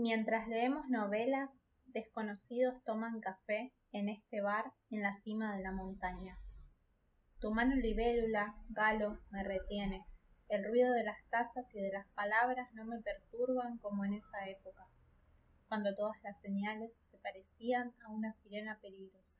Mientras 0.00 0.46
leemos 0.46 0.88
novelas, 0.88 1.50
desconocidos 1.86 2.80
toman 2.84 3.18
café 3.18 3.72
en 3.90 4.08
este 4.08 4.40
bar 4.40 4.72
en 4.92 5.02
la 5.02 5.20
cima 5.22 5.56
de 5.56 5.62
la 5.64 5.72
montaña. 5.72 6.38
Tu 7.40 7.50
mano 7.50 7.74
libélula, 7.74 8.54
galo, 8.68 9.18
me 9.30 9.42
retiene. 9.42 10.06
El 10.48 10.64
ruido 10.64 10.92
de 10.92 11.02
las 11.02 11.18
tazas 11.30 11.66
y 11.74 11.80
de 11.80 11.90
las 11.90 12.06
palabras 12.12 12.72
no 12.74 12.84
me 12.84 13.00
perturban 13.00 13.78
como 13.78 14.04
en 14.04 14.14
esa 14.14 14.48
época, 14.48 14.86
cuando 15.66 15.92
todas 15.96 16.22
las 16.22 16.40
señales 16.42 16.92
se 17.10 17.18
parecían 17.18 17.92
a 18.06 18.12
una 18.12 18.34
sirena 18.34 18.78
peligrosa. 18.80 19.34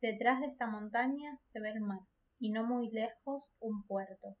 Detrás 0.00 0.40
de 0.40 0.46
esta 0.46 0.66
montaña 0.66 1.38
se 1.52 1.60
ve 1.60 1.68
el 1.68 1.82
mar, 1.82 2.00
y 2.38 2.48
no 2.48 2.64
muy 2.64 2.90
lejos 2.90 3.44
un 3.60 3.86
puerto, 3.86 4.38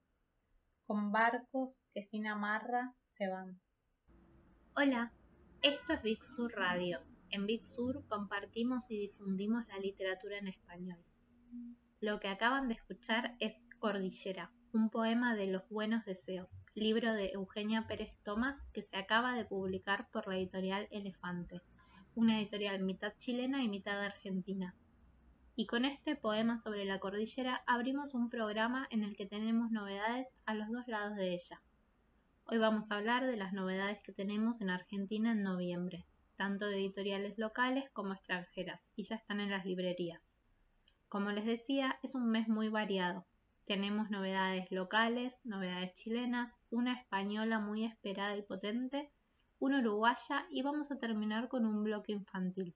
con 0.86 1.12
barcos 1.12 1.84
que 1.92 2.04
sin 2.04 2.26
amarra 2.26 2.94
se 3.10 3.28
van. 3.28 3.60
Hola, 4.74 5.12
esto 5.60 5.92
es 5.92 6.02
Big 6.02 6.24
Sur 6.24 6.50
Radio. 6.54 7.00
En 7.28 7.44
Big 7.44 7.66
Sur 7.66 8.06
compartimos 8.08 8.90
y 8.90 8.96
difundimos 8.96 9.66
la 9.68 9.78
literatura 9.78 10.38
en 10.38 10.48
español. 10.48 10.98
Lo 12.00 12.18
que 12.20 12.28
acaban 12.28 12.68
de 12.68 12.74
escuchar 12.74 13.36
es 13.38 13.54
Cordillera, 13.80 14.50
un 14.72 14.88
poema 14.88 15.34
de 15.36 15.48
los 15.48 15.68
buenos 15.68 16.06
deseos, 16.06 16.48
libro 16.74 17.12
de 17.12 17.32
Eugenia 17.32 17.86
Pérez 17.86 18.16
Tomás 18.24 18.56
que 18.72 18.80
se 18.80 18.96
acaba 18.96 19.34
de 19.34 19.44
publicar 19.44 20.08
por 20.10 20.26
la 20.26 20.38
editorial 20.38 20.88
Elefante, 20.90 21.60
una 22.14 22.40
editorial 22.40 22.80
mitad 22.80 23.12
chilena 23.18 23.62
y 23.62 23.68
mitad 23.68 24.02
argentina. 24.02 24.74
Y 25.54 25.66
con 25.66 25.84
este 25.84 26.16
poema 26.16 26.56
sobre 26.56 26.86
la 26.86 26.98
cordillera 26.98 27.62
abrimos 27.66 28.14
un 28.14 28.30
programa 28.30 28.88
en 28.90 29.04
el 29.04 29.16
que 29.16 29.26
tenemos 29.26 29.70
novedades 29.70 30.34
a 30.46 30.54
los 30.54 30.70
dos 30.70 30.88
lados 30.88 31.14
de 31.16 31.34
ella. 31.34 31.60
Hoy 32.44 32.58
vamos 32.58 32.90
a 32.90 32.96
hablar 32.96 33.24
de 33.24 33.36
las 33.36 33.52
novedades 33.52 34.00
que 34.02 34.12
tenemos 34.12 34.60
en 34.60 34.68
Argentina 34.68 35.30
en 35.30 35.42
noviembre, 35.42 36.04
tanto 36.36 36.66
de 36.66 36.76
editoriales 36.76 37.38
locales 37.38 37.88
como 37.92 38.12
extranjeras, 38.12 38.80
y 38.96 39.04
ya 39.04 39.14
están 39.14 39.40
en 39.40 39.50
las 39.50 39.64
librerías. 39.64 40.36
Como 41.08 41.30
les 41.30 41.46
decía, 41.46 41.98
es 42.02 42.14
un 42.14 42.30
mes 42.30 42.48
muy 42.48 42.68
variado. 42.68 43.24
Tenemos 43.64 44.10
novedades 44.10 44.70
locales, 44.70 45.38
novedades 45.44 45.94
chilenas, 45.94 46.52
una 46.68 46.94
española 46.94 47.60
muy 47.60 47.84
esperada 47.84 48.36
y 48.36 48.42
potente, 48.42 49.12
una 49.60 49.78
uruguaya 49.78 50.44
y 50.50 50.62
vamos 50.62 50.90
a 50.90 50.98
terminar 50.98 51.48
con 51.48 51.64
un 51.64 51.84
bloque 51.84 52.12
infantil. 52.12 52.74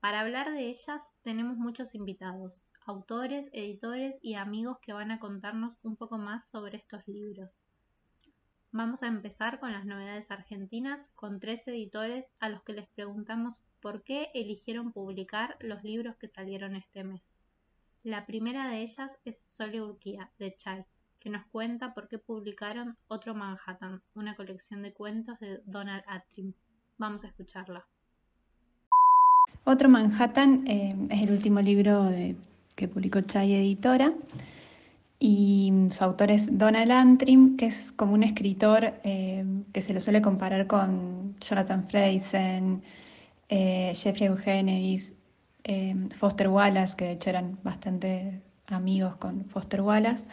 Para 0.00 0.20
hablar 0.20 0.50
de 0.50 0.68
ellas 0.68 1.00
tenemos 1.22 1.56
muchos 1.56 1.94
invitados, 1.94 2.64
autores, 2.84 3.48
editores 3.52 4.18
y 4.20 4.34
amigos 4.34 4.78
que 4.82 4.92
van 4.92 5.12
a 5.12 5.20
contarnos 5.20 5.78
un 5.82 5.96
poco 5.96 6.18
más 6.18 6.48
sobre 6.48 6.76
estos 6.78 7.06
libros. 7.06 7.67
Vamos 8.70 9.02
a 9.02 9.06
empezar 9.06 9.60
con 9.60 9.72
las 9.72 9.86
novedades 9.86 10.30
argentinas 10.30 11.00
con 11.14 11.40
tres 11.40 11.66
editores 11.66 12.26
a 12.38 12.50
los 12.50 12.62
que 12.64 12.74
les 12.74 12.86
preguntamos 12.88 13.58
por 13.80 14.02
qué 14.02 14.28
eligieron 14.34 14.92
publicar 14.92 15.56
los 15.60 15.82
libros 15.82 16.16
que 16.16 16.28
salieron 16.28 16.76
este 16.76 17.02
mes. 17.02 17.22
La 18.02 18.26
primera 18.26 18.68
de 18.68 18.82
ellas 18.82 19.16
es 19.24 19.42
Sole 19.46 19.80
Urquía, 19.80 20.30
de 20.38 20.54
Chai, 20.54 20.84
que 21.18 21.30
nos 21.30 21.46
cuenta 21.46 21.94
por 21.94 22.08
qué 22.08 22.18
publicaron 22.18 22.98
Otro 23.08 23.34
Manhattan, 23.34 24.02
una 24.14 24.36
colección 24.36 24.82
de 24.82 24.92
cuentos 24.92 25.40
de 25.40 25.60
Donald 25.64 26.04
Attrim. 26.06 26.52
Vamos 26.98 27.24
a 27.24 27.28
escucharla. 27.28 27.86
Otro 29.64 29.88
Manhattan 29.88 30.66
eh, 30.66 30.94
es 31.08 31.22
el 31.22 31.30
último 31.30 31.60
libro 31.60 32.10
que 32.76 32.86
publicó 32.86 33.22
Chai 33.22 33.54
Editora 33.54 34.12
y 35.20 35.72
su 35.90 36.04
autor 36.04 36.30
es 36.30 36.58
Donald 36.58 36.92
Antrim, 36.92 37.56
que 37.56 37.66
es 37.66 37.90
como 37.92 38.14
un 38.14 38.22
escritor 38.22 38.94
eh, 39.02 39.44
que 39.72 39.80
se 39.82 39.92
lo 39.92 40.00
suele 40.00 40.22
comparar 40.22 40.66
con 40.66 41.34
Jonathan 41.40 41.86
Friesen, 41.88 42.82
eh, 43.48 43.92
Jeffrey 43.94 44.28
Eugenides, 44.28 45.12
eh, 45.64 45.96
Foster 46.16 46.48
Wallace, 46.48 46.96
que 46.96 47.06
de 47.06 47.12
hecho 47.12 47.30
eran 47.30 47.58
bastante 47.64 48.40
amigos 48.68 49.16
con 49.16 49.44
Foster 49.46 49.80
Wallace. 49.80 50.24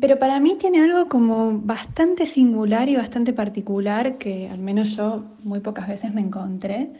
pero 0.00 0.18
para 0.18 0.40
mí 0.40 0.56
tiene 0.58 0.80
algo 0.82 1.06
como 1.08 1.58
bastante 1.60 2.26
singular 2.26 2.88
y 2.88 2.96
bastante 2.96 3.32
particular 3.32 4.18
que 4.18 4.48
al 4.48 4.58
menos 4.58 4.96
yo 4.96 5.24
muy 5.44 5.60
pocas 5.60 5.86
veces 5.88 6.12
me 6.14 6.20
encontré 6.22 6.90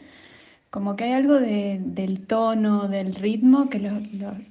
como 0.71 0.95
que 0.95 1.03
hay 1.03 1.11
algo 1.11 1.37
del 1.37 2.21
tono, 2.25 2.87
del 2.87 3.13
ritmo 3.13 3.69
que 3.69 3.91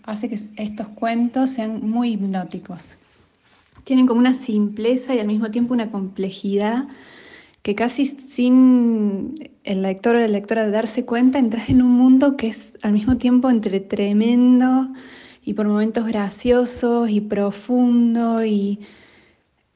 hace 0.05 0.29
que 0.29 0.39
estos 0.57 0.89
cuentos 0.89 1.49
sean 1.49 1.81
muy 1.91 2.13
hipnóticos. 2.13 2.99
Tienen 3.85 4.07
como 4.07 4.21
una 4.21 4.35
simpleza 4.35 5.15
y 5.15 5.19
al 5.19 5.27
mismo 5.27 5.51
tiempo 5.51 5.73
una 5.73 5.91
complejidad 5.91 6.89
que 7.63 7.75
casi 7.75 8.05
sin 8.05 9.35
el 9.65 9.83
lector 9.83 10.17
o 10.17 10.19
la 10.21 10.29
lectora 10.29 10.71
darse 10.71 11.07
cuenta 11.07 11.39
entras 11.39 11.71
en 11.71 11.81
un 11.81 11.93
mundo 11.93 12.37
que 12.37 12.49
es 12.49 12.79
al 12.83 12.93
mismo 12.93 13.17
tiempo 13.17 13.49
entre 13.49 13.81
tremendo 13.81 14.89
y 15.43 15.55
por 15.55 15.67
momentos 15.67 16.07
gracioso 16.07 17.09
y 17.09 17.23
profundo 17.23 18.45
y 18.45 18.81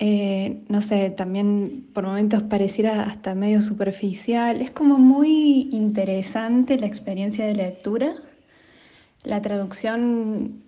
eh, 0.07 0.63
no 0.69 0.83
sé, 0.83 1.09
también 1.09 1.89
por 1.95 2.05
momentos 2.05 2.43
pareciera 2.43 3.05
hasta 3.05 3.35
medio 3.35 3.63
superficial. 3.63 4.61
Es 4.61 4.71
como 4.71 4.99
muy 4.99 5.71
interesante 5.73 6.77
la 6.77 6.85
experiencia 6.85 7.47
de 7.47 7.55
lectura. 7.55 8.15
La 9.23 9.41
traducción 9.41 10.63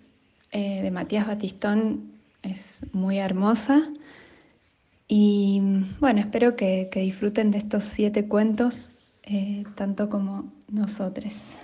eh, 0.53 0.81
de 0.81 0.91
Matías 0.91 1.27
Batistón 1.27 2.13
es 2.41 2.83
muy 2.95 3.19
hermosa. 3.19 3.87
Y 5.07 5.61
bueno, 6.01 6.21
espero 6.21 6.57
que, 6.57 6.89
disfruten 6.95 7.51
de 7.51 7.59
estos 7.59 7.85
siete 7.85 8.29
cuentos 8.29 8.91
eh, 9.25 9.65
tanto 9.75 10.09
como 10.09 10.51
nosotros. 10.71 11.57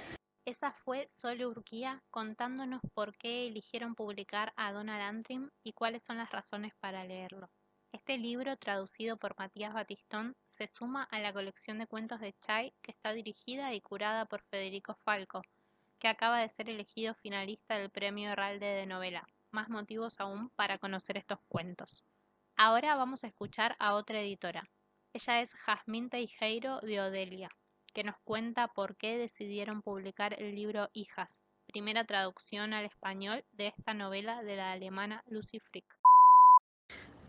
Esa 0.44 0.72
fue 0.72 1.08
Sole 1.08 1.46
Urquía 1.46 2.02
contándonos 2.10 2.82
por 2.92 3.16
qué 3.16 3.46
eligieron 3.46 3.94
publicar 3.94 4.52
a 4.56 4.72
Donald 4.72 5.00
Antrim 5.00 5.48
y 5.64 5.72
cuáles 5.72 6.02
son 6.02 6.18
las 6.18 6.30
razones 6.30 6.74
para 6.78 7.02
leerlo. 7.04 7.48
Este 7.92 8.18
libro, 8.18 8.56
traducido 8.56 9.16
por 9.16 9.38
Matías 9.38 9.74
Batistón, 9.74 10.34
se 10.56 10.66
suma 10.66 11.04
a 11.04 11.18
la 11.20 11.32
colección 11.32 11.78
de 11.78 11.86
cuentos 11.86 12.20
de 12.20 12.34
Chai 12.40 12.72
que 12.82 12.90
está 12.90 13.12
dirigida 13.12 13.74
y 13.74 13.80
curada 13.80 14.24
por 14.24 14.42
Federico 14.42 14.96
Falco, 15.04 15.42
que 15.98 16.08
acaba 16.08 16.40
de 16.40 16.48
ser 16.48 16.68
elegido 16.68 17.14
finalista 17.14 17.76
del 17.76 17.90
Premio 17.90 18.30
Herralde 18.30 18.66
de 18.66 18.86
Novela. 18.86 19.28
Más 19.50 19.68
motivos 19.68 20.18
aún 20.20 20.48
para 20.56 20.78
conocer 20.78 21.18
estos 21.18 21.38
cuentos. 21.48 22.02
Ahora 22.56 22.96
vamos 22.96 23.24
a 23.24 23.28
escuchar 23.28 23.76
a 23.78 23.94
otra 23.94 24.20
editora. 24.20 24.68
Ella 25.12 25.40
es 25.40 25.54
Jazmín 25.54 26.08
Teijeiro 26.08 26.80
de 26.80 27.00
Odelia 27.00 27.50
que 27.92 28.04
nos 28.04 28.16
cuenta 28.24 28.68
por 28.68 28.96
qué 28.96 29.18
decidieron 29.18 29.82
publicar 29.82 30.34
el 30.40 30.54
libro 30.54 30.88
Hijas, 30.94 31.46
primera 31.66 32.04
traducción 32.04 32.72
al 32.72 32.86
español 32.86 33.44
de 33.52 33.68
esta 33.68 33.92
novela 33.92 34.42
de 34.42 34.56
la 34.56 34.72
alemana 34.72 35.22
Lucy 35.26 35.60
Frick. 35.60 36.01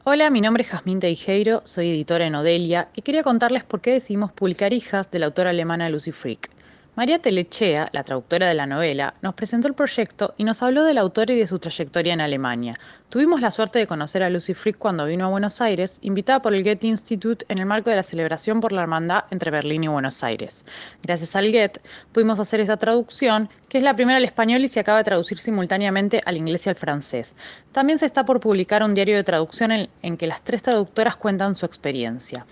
Hola, 0.06 0.30
mi 0.30 0.42
nombre 0.42 0.64
es 0.64 0.70
Jazmín 0.70 1.00
Teijeiro, 1.00 1.62
soy 1.64 1.92
editora 1.92 2.26
en 2.26 2.36
Odelia 2.36 2.90
y 2.94 3.04
quería 3.04 3.24
contarles 3.24 3.64
por 3.64 3.80
qué 3.80 3.92
decidimos 3.92 4.34
publicar 4.34 4.74
Hijas 4.74 5.10
de 5.10 5.20
la 5.20 5.28
autora 5.28 5.52
alemana 5.52 5.88
Lucy 5.88 6.12
Frick. 6.12 6.50
María 6.96 7.18
Telechea, 7.18 7.90
la 7.92 8.04
traductora 8.04 8.48
de 8.48 8.54
la 8.54 8.68
novela, 8.68 9.16
nos 9.24 9.34
presentó 9.34 9.68
el 9.68 9.74
proyecto 9.74 10.36
y 10.38 10.44
nos 10.44 10.62
habló 10.62 10.84
del 10.84 11.00
autor 11.00 11.32
y 11.32 11.40
de 11.40 11.48
su 11.48 11.58
trayectoria 11.58 12.14
en 12.14 12.22
Alemania. 12.22 12.76
Tuvimos 13.10 13.42
la 13.42 13.50
suerte 13.50 13.80
de 13.80 13.88
conocer 13.88 14.22
a 14.22 14.30
Lucy 14.30 14.54
Frick 14.54 14.78
cuando 14.78 15.06
vino 15.06 15.26
a 15.26 15.30
Buenos 15.30 15.60
Aires, 15.60 15.98
invitada 16.04 16.44
por 16.44 16.54
el 16.54 16.64
Goethe 16.64 16.86
Institute 16.86 17.48
en 17.50 17.58
el 17.58 17.66
marco 17.66 17.90
de 17.90 17.96
la 17.96 18.04
celebración 18.04 18.62
por 18.62 18.74
la 18.74 18.84
hermandad 18.84 19.24
entre 19.32 19.50
Berlín 19.50 19.86
y 19.86 19.88
Buenos 19.88 20.24
Aires. 20.24 20.66
Gracias 21.02 21.36
al 21.36 21.52
Goethe 21.52 21.82
pudimos 22.12 22.40
hacer 22.40 22.60
esa 22.60 22.78
traducción, 22.78 23.50
que 23.70 23.80
es 23.80 23.84
la 23.84 23.96
primera 23.96 24.18
al 24.18 24.26
español 24.26 24.64
y 24.64 24.68
se 24.68 24.80
acaba 24.80 25.00
de 25.00 25.06
traducir 25.06 25.40
simultáneamente 25.40 26.22
al 26.24 26.38
inglés 26.38 26.68
y 26.68 26.70
al 26.70 26.76
francés. 26.76 27.36
También 27.72 27.98
se 27.98 28.06
está 28.06 28.24
por 28.24 28.40
publicar 28.40 28.84
un 28.84 28.94
diario 28.94 29.16
de 29.16 29.24
traducción 29.24 29.72
en, 29.72 29.90
en 30.04 30.16
que 30.16 30.28
las 30.28 30.44
tres 30.44 30.62
traductoras 30.62 31.16
cuentan 31.16 31.56
su 31.56 31.66
experiencia. 31.66 32.46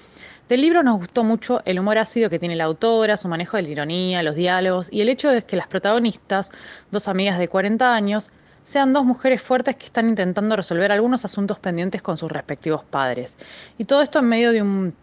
Del 0.52 0.60
libro 0.60 0.84
nos 0.84 0.98
gustó 0.98 1.24
mucho 1.24 1.62
el 1.64 1.80
humor 1.80 1.98
ácido 1.98 2.30
que 2.30 2.38
tiene 2.38 2.58
la 2.58 2.66
autora, 2.66 3.16
su 3.16 3.30
manejo 3.30 3.56
de 3.56 3.64
la 3.64 3.70
ironía, 3.70 4.22
los 4.22 4.36
diálogos 4.36 4.90
y 4.92 5.00
el 5.00 5.08
hecho 5.08 5.30
de 5.30 5.44
que 5.44 5.56
las 5.56 5.68
protagonistas, 5.68 6.52
dos 6.92 7.08
amigas 7.08 7.40
de 7.40 7.48
40 7.48 7.96
años, 7.96 8.32
sean 8.62 8.92
dos 8.92 9.06
mujeres 9.06 9.42
fuertes 9.42 9.78
que 9.78 9.86
están 9.86 10.10
intentando 10.10 10.58
resolver 10.58 10.92
algunos 10.92 11.24
asuntos 11.24 11.58
pendientes 11.58 12.02
con 12.02 12.18
sus 12.18 12.30
respectivos 12.30 12.84
padres. 12.84 13.38
Y 13.78 13.86
todo 13.86 14.02
esto 14.02 14.20
en 14.20 14.26
medio 14.26 14.52
de 14.52 14.62
un, 14.62 14.94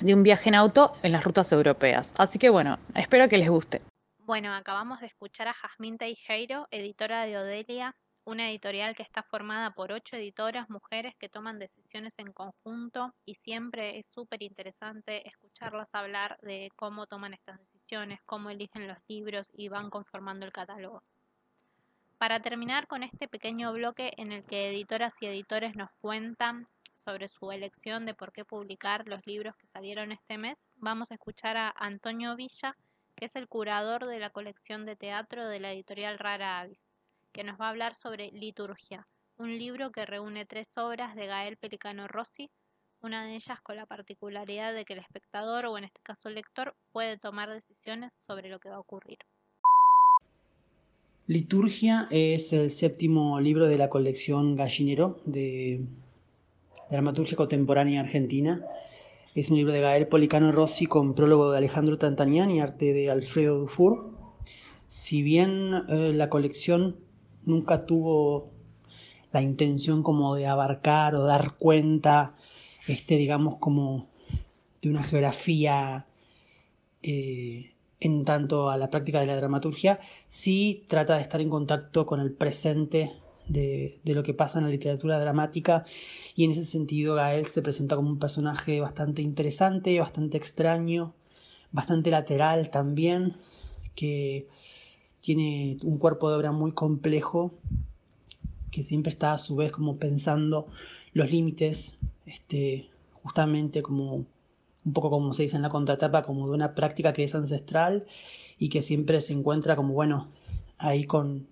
viaje 0.00 0.48
en 0.48 0.56
auto 0.56 0.94
en 1.04 1.12
las 1.12 1.22
rutas 1.22 1.52
europeas. 1.52 2.12
Así 2.18 2.40
que 2.40 2.50
bueno, 2.50 2.80
espero 2.96 3.28
que 3.28 3.38
les 3.38 3.48
guste. 3.48 3.82
Bueno, 4.18 4.52
acabamos 4.52 4.98
de 4.98 5.06
escuchar 5.06 5.46
a 5.46 5.54
Jazmín 5.54 5.96
Teijeiro, 5.96 6.66
editora 6.72 7.22
de 7.24 7.38
Odelia, 7.38 7.94
una 8.24 8.48
editorial 8.50 8.94
que 8.94 9.02
está 9.02 9.22
formada 9.22 9.72
por 9.72 9.90
ocho 9.90 10.16
editoras 10.16 10.70
mujeres 10.70 11.14
que 11.16 11.28
toman 11.28 11.58
decisiones 11.58 12.12
en 12.18 12.32
conjunto 12.32 13.12
y 13.24 13.34
siempre 13.34 13.98
es 13.98 14.06
súper 14.06 14.42
interesante 14.42 15.26
escucharlas 15.26 15.88
hablar 15.92 16.38
de 16.42 16.70
cómo 16.76 17.06
toman 17.06 17.34
estas 17.34 17.58
decisiones, 17.58 18.20
cómo 18.24 18.50
eligen 18.50 18.86
los 18.86 18.98
libros 19.08 19.48
y 19.54 19.68
van 19.68 19.90
conformando 19.90 20.46
el 20.46 20.52
catálogo. 20.52 21.02
Para 22.18 22.40
terminar 22.40 22.86
con 22.86 23.02
este 23.02 23.26
pequeño 23.26 23.72
bloque 23.72 24.12
en 24.16 24.30
el 24.30 24.44
que 24.44 24.68
editoras 24.68 25.14
y 25.20 25.26
editores 25.26 25.74
nos 25.74 25.90
cuentan 26.00 26.68
sobre 27.04 27.28
su 27.28 27.50
elección 27.50 28.06
de 28.06 28.14
por 28.14 28.32
qué 28.32 28.44
publicar 28.44 29.08
los 29.08 29.26
libros 29.26 29.56
que 29.56 29.66
salieron 29.66 30.12
este 30.12 30.38
mes, 30.38 30.56
vamos 30.76 31.10
a 31.10 31.14
escuchar 31.14 31.56
a 31.56 31.74
Antonio 31.76 32.36
Villa, 32.36 32.76
que 33.16 33.24
es 33.24 33.34
el 33.34 33.48
curador 33.48 34.06
de 34.06 34.20
la 34.20 34.30
colección 34.30 34.86
de 34.86 34.94
teatro 34.94 35.48
de 35.48 35.58
la 35.58 35.72
editorial 35.72 36.18
Rara 36.20 36.60
Avis, 36.60 36.91
que 37.32 37.44
nos 37.44 37.60
va 37.60 37.66
a 37.66 37.70
hablar 37.70 37.94
sobre 37.94 38.30
Liturgia, 38.32 39.06
un 39.38 39.58
libro 39.58 39.90
que 39.90 40.06
reúne 40.06 40.44
tres 40.44 40.68
obras 40.76 41.16
de 41.16 41.26
Gael 41.26 41.56
Pelicano 41.56 42.06
Rossi, 42.06 42.50
una 43.00 43.24
de 43.24 43.34
ellas 43.34 43.60
con 43.62 43.76
la 43.76 43.86
particularidad 43.86 44.72
de 44.74 44.84
que 44.84 44.92
el 44.92 45.00
espectador, 45.00 45.66
o 45.66 45.76
en 45.76 45.84
este 45.84 46.00
caso 46.02 46.28
el 46.28 46.36
lector, 46.36 46.76
puede 46.92 47.18
tomar 47.18 47.50
decisiones 47.50 48.12
sobre 48.26 48.48
lo 48.48 48.60
que 48.60 48.68
va 48.68 48.76
a 48.76 48.80
ocurrir. 48.80 49.18
Liturgia 51.26 52.08
es 52.10 52.52
el 52.52 52.70
séptimo 52.70 53.40
libro 53.40 53.66
de 53.66 53.78
la 53.78 53.88
colección 53.88 54.54
Gallinero 54.54 55.20
de 55.24 55.80
Dramaturgia 56.90 57.36
Contemporánea 57.36 58.02
Argentina. 58.02 58.64
Es 59.34 59.50
un 59.50 59.56
libro 59.56 59.72
de 59.72 59.80
Gael 59.80 60.08
Policano 60.08 60.52
Rossi 60.52 60.86
con 60.86 61.14
prólogo 61.14 61.50
de 61.50 61.58
Alejandro 61.58 61.96
Tantanian 61.96 62.50
y 62.50 62.60
arte 62.60 62.92
de 62.92 63.10
Alfredo 63.10 63.58
Dufour. 63.58 64.10
Si 64.86 65.22
bien 65.22 65.84
eh, 65.88 66.12
la 66.12 66.28
colección 66.28 66.96
nunca 67.44 67.86
tuvo 67.86 68.50
la 69.32 69.42
intención 69.42 70.02
como 70.02 70.34
de 70.34 70.46
abarcar 70.46 71.14
o 71.14 71.24
dar 71.24 71.56
cuenta, 71.58 72.34
este, 72.86 73.16
digamos, 73.16 73.56
como 73.56 74.08
de 74.82 74.90
una 74.90 75.02
geografía 75.02 76.06
eh, 77.02 77.72
en 78.00 78.24
tanto 78.24 78.68
a 78.68 78.76
la 78.76 78.90
práctica 78.90 79.20
de 79.20 79.26
la 79.26 79.36
dramaturgia, 79.36 80.00
sí 80.26 80.84
trata 80.88 81.16
de 81.16 81.22
estar 81.22 81.40
en 81.40 81.50
contacto 81.50 82.04
con 82.04 82.20
el 82.20 82.32
presente 82.32 83.12
de, 83.48 84.00
lo 84.04 84.22
que 84.22 84.34
pasa 84.34 84.58
en 84.58 84.64
la 84.64 84.70
literatura 84.70 85.18
dramática 85.20 85.84
y 86.34 86.44
en 86.44 86.52
ese 86.52 86.64
sentido 86.64 87.14
Gael 87.14 87.46
se 87.46 87.62
presenta 87.62 87.96
como 87.96 88.08
un 88.08 88.18
personaje 88.18 88.80
bastante 88.80 89.22
interesante, 89.22 89.98
bastante 90.00 90.36
extraño, 90.36 91.14
bastante 91.70 92.10
lateral 92.10 92.70
también, 92.70 93.36
que 93.94 94.48
tiene 95.22 95.78
un 95.82 95.98
cuerpo 95.98 96.28
de 96.28 96.36
obra 96.36 96.52
muy 96.52 96.72
complejo, 96.72 97.54
que 98.70 98.82
siempre 98.82 99.12
está 99.12 99.32
a 99.32 99.38
su 99.38 99.56
vez 99.56 99.70
como 99.70 99.96
pensando 99.96 100.66
los 101.14 101.30
límites, 101.30 101.96
este, 102.26 102.88
justamente 103.22 103.82
como 103.82 104.26
un 104.84 104.92
poco 104.92 105.10
como 105.10 105.32
se 105.32 105.44
dice 105.44 105.56
en 105.56 105.62
la 105.62 105.70
contratapa, 105.70 106.22
como 106.22 106.48
de 106.48 106.54
una 106.54 106.74
práctica 106.74 107.12
que 107.12 107.22
es 107.22 107.34
ancestral 107.34 108.04
y 108.58 108.68
que 108.68 108.82
siempre 108.82 109.20
se 109.20 109.32
encuentra 109.32 109.76
como, 109.76 109.94
bueno, 109.94 110.26
ahí 110.76 111.04
con, 111.04 111.46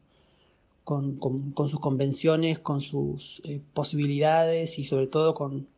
con, 0.84 1.68
sus 1.68 1.78
convenciones, 1.78 2.58
con 2.58 2.80
sus 2.80 3.40
eh, 3.44 3.60
posibilidades 3.72 4.80
y 4.80 4.84
sobre 4.84 5.06
todo 5.06 5.34
con, 5.34 5.68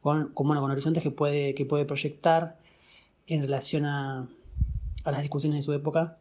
con, 0.00 0.28
con, 0.28 0.56
horizontes 0.56 1.02
que 1.02 1.10
puede, 1.10 1.54
que 1.56 1.66
puede 1.66 1.84
proyectar 1.84 2.56
en 3.26 3.42
relación 3.42 3.84
a, 3.84 4.28
a 5.02 5.10
las 5.10 5.22
discusiones 5.22 5.58
de 5.58 5.64
su 5.64 5.72
época. 5.72 6.18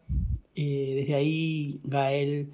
Eh, 0.55 0.93
desde 0.95 1.15
ahí 1.15 1.79
Gael 1.83 2.49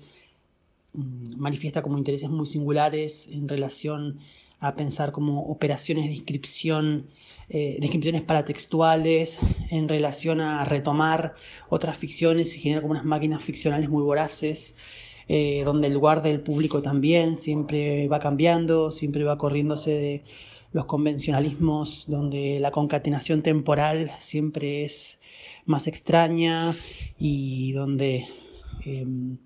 mm, 0.93 1.37
manifiesta 1.37 1.81
como 1.81 1.97
intereses 1.97 2.29
muy 2.29 2.45
singulares 2.45 3.29
en 3.31 3.47
relación 3.47 4.19
a 4.59 4.75
pensar 4.75 5.11
como 5.11 5.41
operaciones 5.47 6.05
de 6.07 6.13
inscripción, 6.13 7.07
eh, 7.49 7.77
de 7.79 7.85
inscripciones 7.85 8.21
paratextuales 8.21 9.37
en 9.71 9.89
relación 9.89 10.39
a 10.39 10.63
retomar 10.65 11.35
otras 11.69 11.97
ficciones 11.97 12.55
y 12.55 12.59
generar 12.59 12.83
como 12.83 12.91
unas 12.91 13.05
máquinas 13.05 13.43
ficcionales 13.43 13.89
muy 13.89 14.03
voraces, 14.03 14.75
eh, 15.27 15.63
donde 15.65 15.87
el 15.87 15.93
lugar 15.93 16.21
del 16.21 16.41
público 16.41 16.81
también 16.81 17.37
siempre 17.37 18.07
va 18.07 18.19
cambiando, 18.19 18.91
siempre 18.91 19.23
va 19.23 19.37
corriéndose 19.37 19.91
de 19.91 20.23
los 20.73 20.85
convencionalismos, 20.85 22.05
donde 22.07 22.59
la 22.59 22.71
concatenación 22.71 23.41
temporal 23.41 24.11
siempre 24.19 24.85
es 24.85 25.19
más 25.65 25.87
extraña 25.87 26.75
y 27.17 27.71
donde 27.73 28.27
em, 28.85 29.37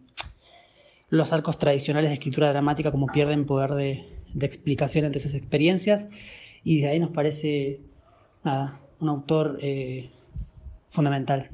los 1.10 1.34
arcos 1.34 1.58
tradicionales 1.58 2.10
de 2.10 2.16
escritura 2.16 2.50
dramática 2.50 2.92
como 2.92 3.08
pierden 3.08 3.46
poder 3.46 3.72
de, 3.72 4.12
explicación 4.42 5.06
ante 5.06 5.18
esas 5.18 5.34
experiencias 5.34 6.08
y 6.64 6.82
de 6.82 6.90
ahí 6.90 7.00
nos 7.00 7.12
parece 7.12 7.80
nada, 8.44 8.82
un 9.00 9.10
autor 9.10 9.58
eh, 9.62 10.12
fundamental. 10.90 11.50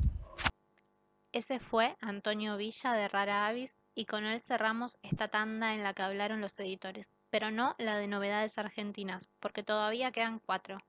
Ese 1.32 1.60
fue 1.60 1.96
Antonio 2.02 2.58
Villa 2.58 2.94
de 2.94 3.08
Rara 3.08 3.48
Avis 3.48 3.78
y 3.96 4.06
con 4.06 4.26
él 4.26 4.42
cerramos 4.42 4.98
esta 5.02 5.28
tanda 5.28 5.74
en 5.74 5.84
la 5.84 5.94
que 5.94 6.02
hablaron 6.02 6.42
los 6.42 6.58
editores, 6.60 7.10
pero 7.30 7.52
no 7.52 7.76
la 7.78 7.98
de 7.98 8.08
novedades 8.08 8.58
argentinas, 8.58 9.30
porque 9.40 9.64
todavía 9.64 10.12
quedan 10.12 10.40
cuatro. 10.40 10.80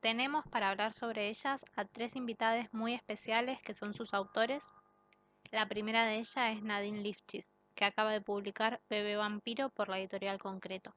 Tenemos 0.00 0.46
para 0.46 0.70
hablar 0.70 0.94
sobre 0.94 1.28
ellas 1.28 1.62
a 1.76 1.84
tres 1.84 2.16
invitadas 2.16 2.72
muy 2.72 2.94
especiales 2.94 3.60
que 3.60 3.74
son 3.74 3.92
sus 3.92 4.14
autores. 4.14 4.72
La 5.50 5.68
primera 5.68 6.06
de 6.06 6.14
ellas 6.14 6.56
es 6.56 6.62
Nadine 6.62 7.02
Lifchis, 7.02 7.54
que 7.74 7.84
acaba 7.84 8.10
de 8.10 8.22
publicar 8.22 8.80
Bebé 8.88 9.16
Vampiro 9.16 9.68
por 9.68 9.90
la 9.90 9.98
editorial 9.98 10.38
Concreto. 10.38 10.94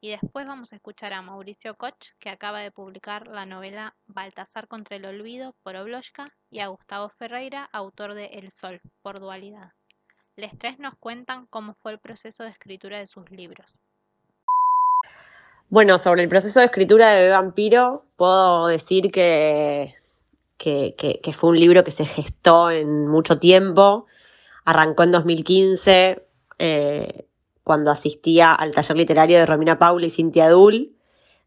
Y 0.00 0.10
después 0.10 0.46
vamos 0.46 0.72
a 0.72 0.76
escuchar 0.76 1.12
a 1.12 1.20
Mauricio 1.20 1.76
Koch, 1.76 2.12
que 2.18 2.30
acaba 2.30 2.60
de 2.60 2.70
publicar 2.70 3.28
la 3.28 3.44
novela 3.44 3.94
Baltasar 4.06 4.66
contra 4.66 4.96
el 4.96 5.04
olvido 5.04 5.54
por 5.62 5.76
Obloshka, 5.76 6.32
y 6.50 6.60
a 6.60 6.68
Gustavo 6.68 7.10
Ferreira, 7.10 7.68
autor 7.70 8.14
de 8.14 8.26
El 8.26 8.50
Sol, 8.50 8.80
por 9.02 9.20
Dualidad. 9.20 9.74
Les 10.36 10.56
tres 10.56 10.78
nos 10.78 10.96
cuentan 10.96 11.46
cómo 11.48 11.74
fue 11.74 11.92
el 11.92 11.98
proceso 11.98 12.44
de 12.44 12.50
escritura 12.50 12.98
de 12.98 13.06
sus 13.06 13.30
libros. 13.30 13.78
Bueno, 15.72 15.96
sobre 15.96 16.22
el 16.22 16.28
proceso 16.28 16.60
de 16.60 16.66
escritura 16.66 17.12
de 17.12 17.30
Vampiro, 17.30 18.04
puedo 18.16 18.66
decir 18.66 19.10
que, 19.10 19.94
que, 20.58 21.32
fue 21.32 21.48
un 21.48 21.58
libro 21.58 21.82
que 21.82 21.90
se 21.90 22.04
gestó 22.04 22.70
en 22.70 23.08
mucho 23.08 23.38
tiempo. 23.38 24.04
Arrancó 24.66 25.04
en 25.04 25.12
2015. 25.12 26.26
Eh, 26.58 27.26
cuando 27.64 27.90
asistía 27.90 28.52
al 28.52 28.72
taller 28.72 28.98
literario 28.98 29.38
de 29.38 29.46
Romina 29.46 29.78
Pauli 29.78 30.08
y 30.08 30.10
Cintia 30.10 30.50
Dul. 30.50 30.94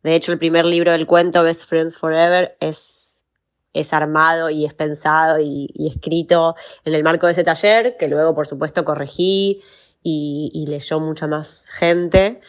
De 0.02 0.16
hecho, 0.16 0.32
el 0.32 0.40
primer 0.40 0.66
libro 0.66 0.92
del 0.92 1.06
cuento, 1.06 1.44
Best 1.44 1.70
Friends 1.70 1.96
Forever, 1.96 2.58
es, 2.60 3.28
es 3.74 3.94
armado 3.94 4.50
y 4.50 4.66
es 4.66 4.74
pensado 4.74 5.40
y, 5.40 5.72
escrito 5.88 6.56
en 6.84 6.96
el 6.96 7.04
marco 7.04 7.28
de 7.28 7.34
ese 7.34 7.44
taller, 7.44 7.96
que 8.00 8.08
luego, 8.08 8.34
por 8.34 8.48
supuesto, 8.48 8.86
corregí 8.86 9.62
y, 10.02 10.66
leyó 10.68 11.00
mucha 11.00 11.28
más 11.28 11.70
gente. 11.70 12.40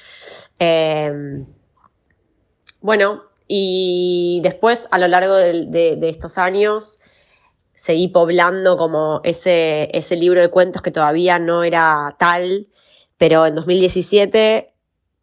Em, 0.58 1.44
bueno, 2.86 3.24
y 3.48 4.38
después, 4.44 4.86
a 4.92 4.98
lo 4.98 5.08
largo 5.08 5.34
de, 5.34 5.98
estos 6.02 6.38
años, 6.38 7.00
seguí 7.74 8.06
poblando 8.06 8.76
como 8.76 9.20
ese, 9.24 9.88
ese 9.92 10.14
libro 10.14 10.40
de 10.40 10.50
cuentos 10.50 10.82
que 10.82 10.92
todavía 10.92 11.40
no 11.40 11.64
era 11.64 12.14
tal, 12.16 12.68
pero 13.18 13.44
en 13.44 13.56
2017 13.56 14.72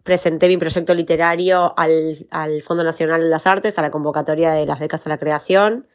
presenté 0.04 0.50
mi 0.50 0.58
proyecto 0.58 0.94
literario 0.94 1.74
al, 1.78 2.62
Fondo 2.64 2.84
Nacional 2.84 3.22
de 3.22 3.30
las 3.30 3.48
Artes, 3.48 3.80
a 3.80 3.82
la 3.82 3.92
convocatoria 3.92 4.52
de 4.52 4.66
las 4.66 4.80
becas 4.80 5.06
a 5.06 5.10
la 5.10 5.18
creación, 5.18 5.88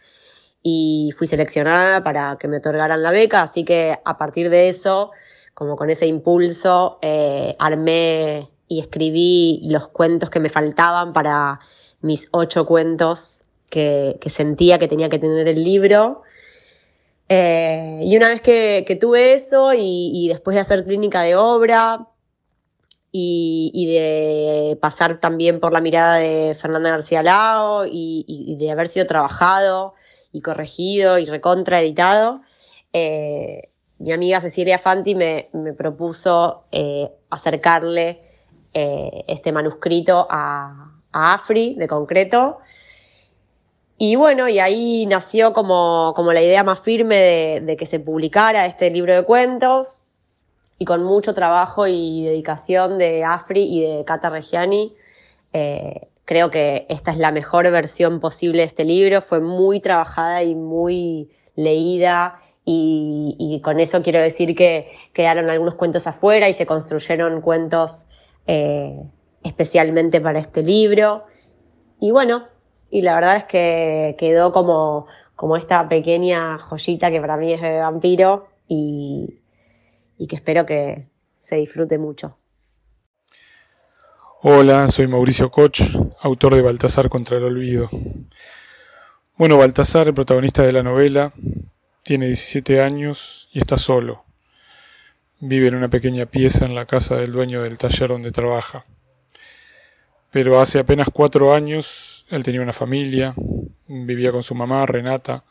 y 0.63 1.13
fui 1.19 1.27
seleccionada 1.27 2.03
para 2.03 2.39
que 2.41 2.49
me 2.49 2.57
otorgaran 2.57 3.03
la 3.03 3.11
beca, 3.11 3.43
así 3.43 3.67
que 3.67 3.99
a 4.03 4.17
partir 4.17 4.49
de 4.49 4.71
eso, 4.71 5.11
como 5.53 5.77
con 5.77 5.91
ese 5.91 6.07
impulso, 6.07 6.99
eh, 7.03 7.57
armé 7.59 8.49
y 8.69 8.81
escribí 8.81 9.61
los 9.65 9.89
cuentos 9.89 10.31
que 10.31 10.41
me 10.41 10.51
faltaban 10.51 11.13
para 11.13 11.61
mis 12.01 12.29
ocho 12.33 12.67
cuentos 12.67 13.45
que, 13.71 14.19
sentía 14.27 14.79
que 14.79 14.89
tenía 14.89 15.09
que 15.09 15.19
tener 15.19 15.49
el 15.49 15.65
libro. 15.65 16.23
Eh, 17.29 18.01
y 18.03 18.17
una 18.17 18.29
vez 18.29 18.41
que, 18.41 18.99
tuve 19.01 19.35
eso 19.35 19.73
y, 19.75 20.29
después 20.29 20.55
de 20.55 20.61
hacer 20.61 20.85
clínica 20.85 21.23
de 21.23 21.37
obra 21.37 22.07
y, 23.11 23.87
de 23.87 24.77
pasar 24.81 25.21
también 25.21 25.61
por 25.61 25.73
la 25.73 25.81
mirada 25.81 26.17
de 26.17 26.55
Fernanda 26.55 26.91
García 26.91 27.23
Lao 27.23 27.85
y, 27.87 28.57
de 28.59 28.71
haber 28.71 28.89
sido 28.89 29.07
trabajado 29.07 29.95
y 30.33 30.43
corregido 30.43 31.19
y 31.19 31.25
recontraeditado, 31.25 32.43
eh, 32.93 33.71
mi 33.99 34.13
amiga 34.13 34.41
Cecilia 34.41 34.79
Fanti 34.79 35.15
me, 35.15 35.49
propuso 35.77 36.65
eh, 36.71 37.11
acercarle 37.31 38.28
este 38.73 39.53
manuscrito 39.53 40.27
a, 40.31 40.93
Afri 41.11 41.75
de 41.75 41.89
concreto 41.89 42.59
y 44.01 44.15
bueno, 44.15 44.49
y 44.49 44.61
ahí 44.61 45.07
nació 45.07 45.53
como, 45.53 46.15
la 46.33 46.41
idea 46.41 46.63
más 46.63 46.79
firme 46.79 47.17
de, 47.61 47.77
que 47.77 47.85
se 47.85 47.99
publicara 47.99 48.65
este 48.65 48.91
libro 48.91 49.13
de 49.13 49.25
cuentos 49.25 50.05
y 50.79 50.85
con 50.85 51.03
mucho 51.03 51.35
trabajo 51.35 51.89
y 51.89 52.25
dedicación 52.25 52.97
de 52.99 53.25
Afri 53.25 53.65
y 53.65 53.81
de 53.83 54.05
Cata 54.05 54.31
Reggiani. 54.31 54.95
Eh, 55.53 56.07
creo 56.25 56.53
que 56.53 56.87
esta 56.89 57.11
es 57.11 57.19
la 57.19 57.33
mejor 57.33 57.69
versión 57.73 58.21
posible 58.21 58.59
de 58.59 58.69
este 58.69 58.85
libro. 58.85 59.21
Fue 59.21 59.41
muy 59.41 59.81
trabajada 59.81 60.45
y 60.45 60.55
muy 60.55 61.31
leída 61.57 62.39
y, 62.65 63.61
con 63.65 63.81
eso 63.81 64.03
quiero 64.03 64.21
decir 64.21 64.55
que 64.55 64.89
quedaron 65.13 65.51
algunos 65.51 65.75
cuentos 65.75 66.07
afuera 66.07 66.49
y 66.49 66.53
se 66.53 66.67
construyeron 66.67 67.41
cuentos 67.41 68.07
eh, 68.49 69.05
especialmente 69.45 70.21
para 70.21 70.41
este 70.41 70.63
libro. 70.63 71.25
Y 72.01 72.11
bueno, 72.11 72.49
y 72.91 73.03
la 73.03 73.15
verdad 73.15 73.37
es 73.37 73.45
que 73.45 74.17
quedó 74.19 74.53
como, 74.53 75.07
como 75.37 75.57
esta 75.57 75.89
pequeña 75.89 76.59
joyita 76.59 77.11
que 77.11 77.21
para 77.21 77.37
mí 77.37 77.53
es 77.53 77.61
de 77.61 77.79
vampiro 77.79 78.49
y, 78.67 79.41
y 80.17 80.27
que 80.27 80.37
espero 80.37 80.67
que 80.67 81.07
se 81.39 81.57
disfrute 81.57 81.99
mucho. 81.99 82.37
Hola, 84.41 84.89
soy 84.89 85.09
Mauricio 85.09 85.51
Koch, 85.51 85.81
autor 86.21 86.55
de 86.55 86.63
Baltasar 86.63 87.09
contra 87.09 87.37
el 87.37 87.45
Olvido. 87.45 87.89
Bueno, 89.37 89.59
Baltasar, 89.59 90.09
el 90.09 90.15
protagonista 90.15 90.63
de 90.63 90.73
la 90.73 90.83
novela, 90.83 91.33
tiene 92.03 92.27
17 92.27 92.81
años 92.81 93.49
y 93.53 93.59
está 93.59 93.77
solo. 93.77 94.28
Vive 95.41 95.69
en 95.69 95.77
una 95.77 95.89
pequeña 95.89 96.27
pieza 96.27 96.67
en 96.67 96.75
la 96.75 96.85
casa 96.85 97.15
del 97.15 97.31
dueño 97.31 97.63
del 97.63 97.79
taller 97.79 98.09
donde 98.09 98.33
trabaja. 98.33 98.85
Pero 100.33 100.61
hace 100.61 100.81
apenas 100.81 101.09
cuatro 101.13 101.55
años 101.55 102.27
él 102.29 102.43
tenía 102.43 102.61
una 102.61 102.73
familia, 102.73 103.35
vivía 103.87 104.33
con 104.33 104.43
su 104.43 104.57
mamá, 104.57 104.85
Renata, 104.85 105.45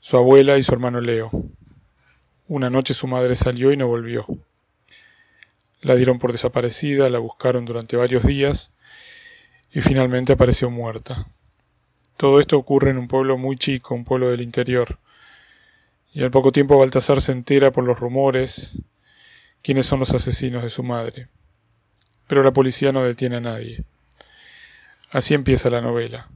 su 0.00 0.16
abuela 0.16 0.58
y 0.58 0.64
su 0.64 0.72
hermano 0.72 1.00
Leo. 1.00 1.30
Una 2.48 2.70
noche 2.70 2.92
su 2.92 3.06
madre 3.06 3.36
salió 3.36 3.70
y 3.72 3.76
no 3.76 3.86
volvió. 3.86 4.26
La 5.80 5.94
dieron 5.94 6.18
por 6.18 6.32
desaparecida, 6.32 7.08
la 7.08 7.20
buscaron 7.20 7.64
durante 7.64 7.96
varios 7.96 8.24
días 8.24 8.72
y 9.70 9.80
finalmente 9.80 10.32
apareció 10.32 10.70
muerta. 10.70 11.28
Todo 12.16 12.40
esto 12.40 12.58
ocurre 12.58 12.90
en 12.90 12.98
un 12.98 13.06
pueblo 13.06 13.38
muy 13.38 13.56
chico, 13.56 13.94
un 13.94 14.04
pueblo 14.04 14.30
del 14.30 14.40
interior. 14.40 14.98
Y 16.12 16.24
al 16.24 16.32
poco 16.32 16.50
tiempo 16.50 16.78
Baltasar 16.78 17.20
se 17.20 17.30
entera 17.30 17.70
por 17.70 17.84
los 17.84 18.00
rumores 18.00 18.82
quiénes 19.64 19.86
son 19.86 19.98
los 19.98 20.12
asesinos 20.12 20.62
de 20.62 20.68
su 20.68 20.82
madre. 20.82 21.26
Pero 22.28 22.42
la 22.42 22.52
policía 22.52 22.92
no 22.92 23.02
detiene 23.02 23.36
a 23.36 23.40
nadie. 23.40 23.82
Así 25.10 25.32
empieza 25.32 25.70
la 25.70 25.80
novela. 25.80 26.28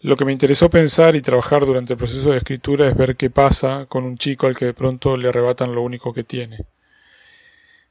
Lo 0.00 0.16
que 0.16 0.26
me 0.26 0.32
interesó 0.32 0.68
pensar 0.68 1.16
y 1.16 1.22
trabajar 1.22 1.64
durante 1.64 1.94
el 1.94 1.98
proceso 1.98 2.30
de 2.30 2.36
escritura 2.36 2.88
es 2.88 2.96
ver 2.96 3.16
qué 3.16 3.30
pasa 3.30 3.86
con 3.88 4.04
un 4.04 4.18
chico 4.18 4.46
al 4.46 4.54
que 4.54 4.66
de 4.66 4.74
pronto 4.74 5.16
le 5.16 5.30
arrebatan 5.30 5.74
lo 5.74 5.80
único 5.80 6.12
que 6.12 6.24
tiene. 6.24 6.66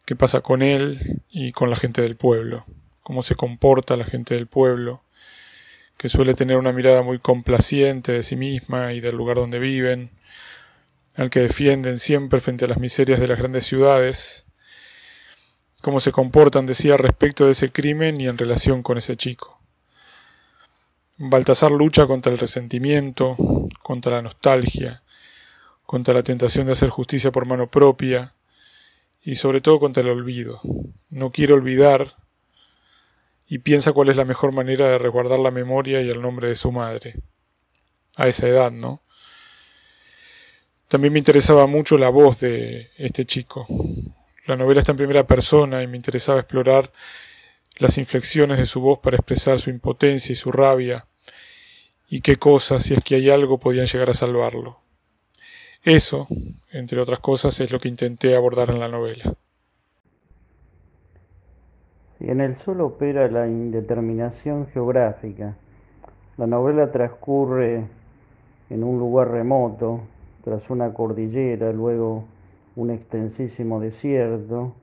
Qué 0.06 0.16
pasa 0.16 0.42
con 0.42 0.62
él 0.62 1.22
y 1.32 1.52
con 1.52 1.72
la 1.72 1.76
gente 1.76 2.04
del 2.04 2.16
pueblo. 2.16 2.66
Cómo 3.02 3.24
se 3.24 3.36
comporta 3.36 3.98
la 3.98 4.06
gente 4.06 4.36
del 4.36 4.46
pueblo, 4.46 5.02
que 5.98 6.08
suele 6.08 6.36
tener 6.36 6.58
una 6.58 6.72
mirada 6.72 7.02
muy 7.02 7.18
complaciente 7.18 8.12
de 8.12 8.22
sí 8.22 8.36
misma 8.36 8.94
y 8.94 9.00
del 9.00 9.16
lugar 9.16 9.38
donde 9.38 9.60
viven, 9.60 10.12
al 11.18 11.32
que 11.32 11.42
defienden 11.42 11.98
siempre 11.98 12.40
frente 12.40 12.66
a 12.66 12.68
las 12.68 12.78
miserias 12.78 13.20
de 13.20 13.28
las 13.28 13.40
grandes 13.40 13.66
ciudades, 13.66 14.46
cómo 15.82 16.00
se 16.00 16.12
comportan, 16.12 16.68
decía, 16.68 16.96
respecto 16.96 17.46
de 17.46 17.52
ese 17.52 17.72
crimen 17.72 18.22
y 18.22 18.28
en 18.28 18.38
relación 18.38 18.84
con 18.84 19.00
ese 19.00 19.18
chico. 19.18 19.60
Baltasar 21.18 21.72
lucha 21.72 22.06
contra 22.06 22.32
el 22.32 22.38
resentimiento, 22.38 23.36
contra 23.82 24.14
la 24.14 24.22
nostalgia, 24.22 25.02
contra 25.88 26.14
la 26.14 26.22
tentación 26.22 26.68
de 26.68 26.74
hacer 26.74 26.90
justicia 26.90 27.32
por 27.32 27.48
mano 27.48 27.72
propia 27.72 28.36
y 29.24 29.36
sobre 29.36 29.60
todo 29.60 29.80
contra 29.80 30.04
el 30.04 30.10
olvido. 30.10 30.62
No 31.10 31.32
quiere 31.32 31.54
olvidar 31.54 32.16
y 33.48 33.60
piensa 33.60 33.94
cuál 33.94 34.10
es 34.10 34.18
la 34.18 34.26
mejor 34.26 34.52
manera 34.52 34.88
de 34.90 35.00
resguardar 35.00 35.40
la 35.40 35.50
memoria 35.50 36.02
y 36.04 36.10
el 36.10 36.22
nombre 36.22 36.50
de 36.50 36.56
su 36.56 36.72
madre. 36.72 37.16
A 38.18 38.28
esa 38.28 38.48
edad, 38.48 38.72
¿no? 38.72 39.02
También 40.88 41.14
me 41.14 41.20
interesaba 41.20 41.68
mucho 41.68 41.98
la 41.98 42.10
voz 42.10 42.40
de 42.40 42.90
este 42.98 43.26
chico, 43.26 43.68
la 44.48 44.56
novela 44.56 44.80
está 44.80 44.94
en 44.94 44.98
primera 44.98 45.28
persona 45.28 45.84
y 45.84 45.88
me 45.88 45.98
interesaba 45.98 46.40
explorar 46.40 46.90
las 47.80 47.98
inflexiones 47.98 48.58
de 48.58 48.66
su 48.66 48.80
voz 48.80 49.00
para 49.00 49.18
expresar 49.18 49.60
su 49.60 49.70
impotencia 49.70 50.32
y 50.32 50.36
su 50.36 50.52
rabia, 50.52 51.06
y 52.08 52.22
qué 52.22 52.38
cosas, 52.38 52.84
si 52.84 52.94
es 52.94 53.04
que 53.04 53.16
hay 53.16 53.30
algo, 53.30 53.58
podían 53.58 53.86
llegar 53.86 54.10
a 54.10 54.14
salvarlo. 54.14 54.78
Eso, 55.84 56.28
entre 56.72 57.02
otras 57.02 57.20
cosas, 57.20 57.60
es 57.60 57.72
lo 57.72 57.80
que 57.80 57.90
intenté 57.90 58.36
abordar 58.36 58.70
en 58.70 58.80
la 58.80 58.88
novela. 58.88 59.34
En 62.22 62.40
el 62.40 62.56
sol 62.60 62.80
opera 62.80 63.30
la 63.30 63.48
indeterminación 63.48 64.68
geográfica. 64.68 65.58
La 66.38 66.48
novela 66.48 66.90
transcurre 66.92 67.86
en 68.70 68.84
un 68.84 68.98
lugar 68.98 69.30
remoto, 69.30 70.02
tras 70.48 70.70
una 70.70 70.94
cordillera, 70.94 71.74
luego 71.74 72.24
un 72.78 72.90
extensísimo 72.90 73.82
desierto 73.82 74.76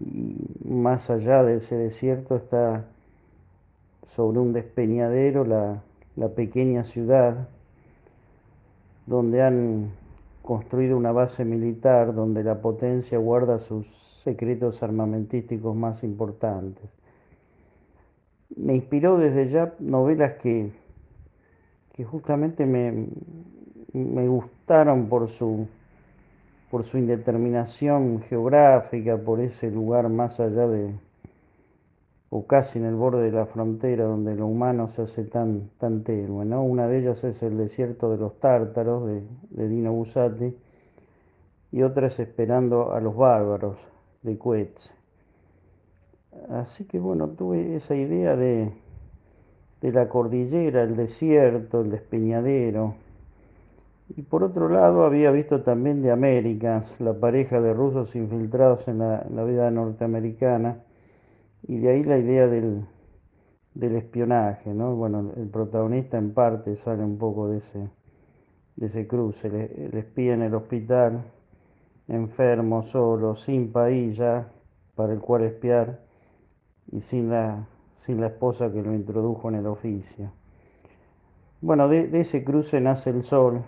y 0.00 0.34
más 0.64 1.10
allá 1.10 1.44
de 1.44 1.58
ese 1.58 1.76
desierto 1.76 2.34
está 2.34 2.84
sobre 4.08 4.40
un 4.40 4.52
despeñadero 4.52 5.44
la, 5.44 5.80
la 6.16 6.28
pequeña 6.30 6.82
ciudad 6.82 7.46
donde 9.06 9.42
han 9.42 9.92
construido 10.42 10.96
una 10.96 11.12
base 11.12 11.44
militar 11.44 12.12
donde 12.12 12.42
la 12.42 12.60
potencia 12.60 13.16
guarda 13.16 13.60
sus 13.60 13.86
secretos 14.24 14.82
armamentísticos 14.82 15.76
más 15.76 16.02
importantes. 16.02 16.90
Me 18.56 18.74
inspiró 18.74 19.18
desde 19.18 19.50
ya 19.50 19.72
novelas 19.78 20.32
que, 20.42 20.72
que 21.92 22.02
justamente 22.02 22.66
me, 22.66 23.06
me 23.92 24.28
por 24.66 25.28
su 25.28 25.66
por 26.70 26.82
su 26.82 26.98
indeterminación 26.98 28.22
geográfica, 28.22 29.16
por 29.16 29.40
ese 29.40 29.70
lugar 29.70 30.08
más 30.08 30.40
allá 30.40 30.66
de, 30.66 30.92
o 32.30 32.46
casi 32.48 32.80
en 32.80 32.86
el 32.86 32.96
borde 32.96 33.22
de 33.22 33.30
la 33.30 33.46
frontera 33.46 34.06
donde 34.06 34.34
lo 34.34 34.48
humano 34.48 34.88
se 34.88 35.02
hace 35.02 35.22
tan, 35.22 35.70
tan 35.78 36.02
tenue. 36.02 36.44
¿no? 36.44 36.64
Una 36.64 36.88
de 36.88 36.98
ellas 36.98 37.22
es 37.22 37.44
el 37.44 37.58
desierto 37.58 38.10
de 38.10 38.16
los 38.16 38.40
tártaros 38.40 39.06
de, 39.06 39.22
de 39.50 39.68
Dino 39.68 39.92
Bussati 39.92 40.52
y 41.70 41.82
otra 41.82 42.08
es 42.08 42.18
Esperando 42.18 42.92
a 42.92 43.00
los 43.00 43.14
bárbaros 43.14 43.76
de 44.22 44.36
Coetze. 44.36 44.90
Así 46.50 46.86
que 46.86 46.98
bueno, 46.98 47.28
tuve 47.28 47.76
esa 47.76 47.94
idea 47.94 48.34
de, 48.34 48.72
de 49.80 49.92
la 49.92 50.08
cordillera, 50.08 50.82
el 50.82 50.96
desierto, 50.96 51.82
el 51.82 51.92
despeñadero, 51.92 52.96
y 54.08 54.22
por 54.22 54.44
otro 54.44 54.68
lado, 54.68 55.04
había 55.04 55.30
visto 55.30 55.62
también 55.62 56.02
de 56.02 56.10
Américas, 56.10 57.00
la 57.00 57.14
pareja 57.14 57.60
de 57.60 57.72
rusos 57.72 58.14
infiltrados 58.14 58.86
en 58.88 58.98
la, 58.98 59.44
vida 59.44 59.70
norteamericana, 59.70 60.82
y 61.66 61.78
de 61.78 61.90
ahí 61.90 62.04
la 62.04 62.18
idea 62.18 62.46
del, 62.46 62.84
del 63.72 63.96
espionaje, 63.96 64.74
¿no? 64.74 64.94
Bueno, 64.94 65.32
el 65.36 65.48
protagonista 65.48 66.18
en 66.18 66.34
parte 66.34 66.76
sale 66.76 67.02
un 67.02 67.16
poco 67.16 67.48
de 67.48 67.58
ese, 67.58 67.88
de 68.76 68.86
ese 68.86 69.06
cruce, 69.06 69.48
el, 69.48 69.96
espía 69.96 70.34
en 70.34 70.42
el 70.42 70.54
hospital, 70.54 71.24
enfermo, 72.06 72.82
solo, 72.82 73.34
sin 73.34 73.72
país 73.72 74.20
para 74.94 75.14
el 75.14 75.20
cual 75.20 75.44
espiar 75.44 76.00
y 76.92 77.00
sin 77.00 77.30
la, 77.30 77.66
sin 77.96 78.20
la 78.20 78.26
esposa 78.26 78.70
que 78.70 78.82
lo 78.82 78.92
introdujo 78.92 79.48
en 79.48 79.54
el 79.54 79.66
oficio. 79.66 80.30
Bueno, 81.62 81.88
de 81.88 82.20
ese 82.20 82.44
cruce 82.44 82.78
nace 82.78 83.08
el 83.08 83.22
sol, 83.22 83.64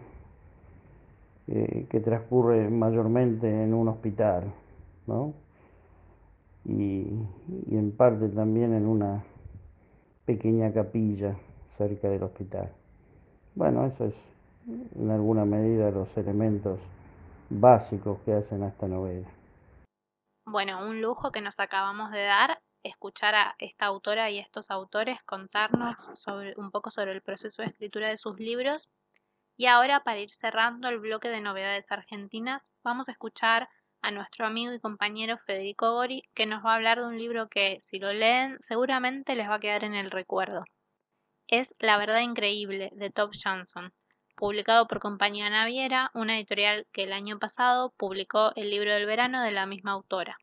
eh, 1.48 1.86
que 1.88 2.00
transcurre 2.00 2.68
mayormente 2.68 3.46
en 3.48 3.72
un 3.72 3.88
hospital, 3.88 4.52
¿no? 5.06 5.32
Y, 6.64 7.06
en 7.70 7.92
parte 7.96 8.28
también 8.28 8.74
en 8.74 8.86
una 8.86 9.22
pequeña 10.24 10.72
capilla 10.72 11.36
cerca 11.70 12.08
del 12.08 12.24
hospital. 12.24 12.72
Bueno, 13.54 13.86
eso 13.86 14.06
es 14.06 14.16
en 14.96 15.10
alguna 15.10 15.44
medida 15.44 15.90
los 15.92 16.16
elementos 16.16 16.80
básicos 17.48 18.18
que 18.24 18.32
hacen 18.32 18.64
a 18.64 18.68
esta 18.68 18.88
novela. 18.88 19.28
Bueno, 20.44 20.84
un 20.84 21.00
lujo 21.00 21.30
que 21.30 21.40
nos 21.40 21.60
acabamos 21.60 22.10
de 22.10 22.24
dar 22.24 22.58
escuchar 22.82 23.34
a 23.34 23.54
esta 23.58 23.86
autora 23.86 24.30
y 24.30 24.38
estos 24.38 24.70
autores 24.70 25.18
contarnos 25.24 25.96
sobre, 26.14 26.54
un 26.56 26.70
poco 26.70 26.90
sobre 26.90 27.12
el 27.12 27.22
proceso 27.22 27.62
de 27.62 27.68
escritura 27.68 28.08
de 28.08 28.16
sus 28.16 28.38
libros 28.38 28.88
y 29.56 29.66
ahora, 29.66 30.00
para 30.00 30.20
ir 30.20 30.32
cerrando 30.32 30.88
el 30.88 30.98
bloque 30.98 31.28
de 31.28 31.40
novedades 31.40 31.90
argentinas, 31.90 32.70
vamos 32.82 33.08
a 33.08 33.12
escuchar 33.12 33.68
a 34.02 34.10
nuestro 34.10 34.46
amigo 34.46 34.72
y 34.72 34.80
compañero 34.80 35.38
Federico 35.38 35.92
Gori, 35.92 36.22
que 36.34 36.46
nos 36.46 36.64
va 36.64 36.72
a 36.72 36.74
hablar 36.76 37.00
de 37.00 37.06
un 37.06 37.18
libro 37.18 37.48
que, 37.48 37.78
si 37.80 37.98
lo 37.98 38.12
leen, 38.12 38.56
seguramente 38.60 39.34
les 39.34 39.48
va 39.48 39.54
a 39.54 39.60
quedar 39.60 39.84
en 39.84 39.94
el 39.94 40.10
recuerdo. 40.10 40.64
Es 41.48 41.74
La 41.78 41.96
verdad 41.96 42.20
increíble, 42.20 42.90
de 42.94 43.10
Top 43.10 43.32
Johnson, 43.32 43.92
publicado 44.36 44.86
por 44.86 45.00
Compañía 45.00 45.48
Naviera, 45.48 46.10
una 46.12 46.36
editorial 46.36 46.86
que 46.92 47.04
el 47.04 47.12
año 47.12 47.38
pasado 47.38 47.94
publicó 47.96 48.52
el 48.56 48.70
libro 48.70 48.92
del 48.92 49.06
verano 49.06 49.42
de 49.42 49.52
la 49.52 49.66
misma 49.66 49.92
autora. 49.92 50.36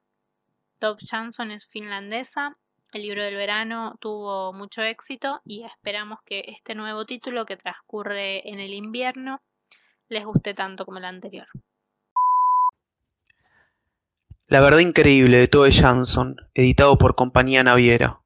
Top 0.79 0.99
Johnson 1.09 1.51
es 1.51 1.67
finlandesa 1.67 2.57
el 2.93 3.01
libro 3.01 3.23
del 3.23 3.35
verano 3.35 3.97
tuvo 3.99 4.53
mucho 4.53 4.83
éxito 4.83 5.41
y 5.43 5.63
esperamos 5.65 6.19
que 6.25 6.43
este 6.47 6.75
nuevo 6.75 7.05
título 7.05 7.45
que 7.45 7.57
transcurre 7.57 8.47
en 8.47 8.59
el 8.59 8.73
invierno 8.73 9.41
les 10.09 10.23
guste 10.23 10.53
tanto 10.53 10.85
como 10.85 10.99
el 10.99 11.05
anterior. 11.05 11.47
La 14.47 14.61
verdad 14.61 14.79
increíble 14.79 15.39
de 15.39 15.47
Tove 15.47 15.71
Jansson, 15.71 16.35
editado 16.53 16.97
por 16.99 17.15
Compañía 17.15 17.63
Naviera. 17.63 18.21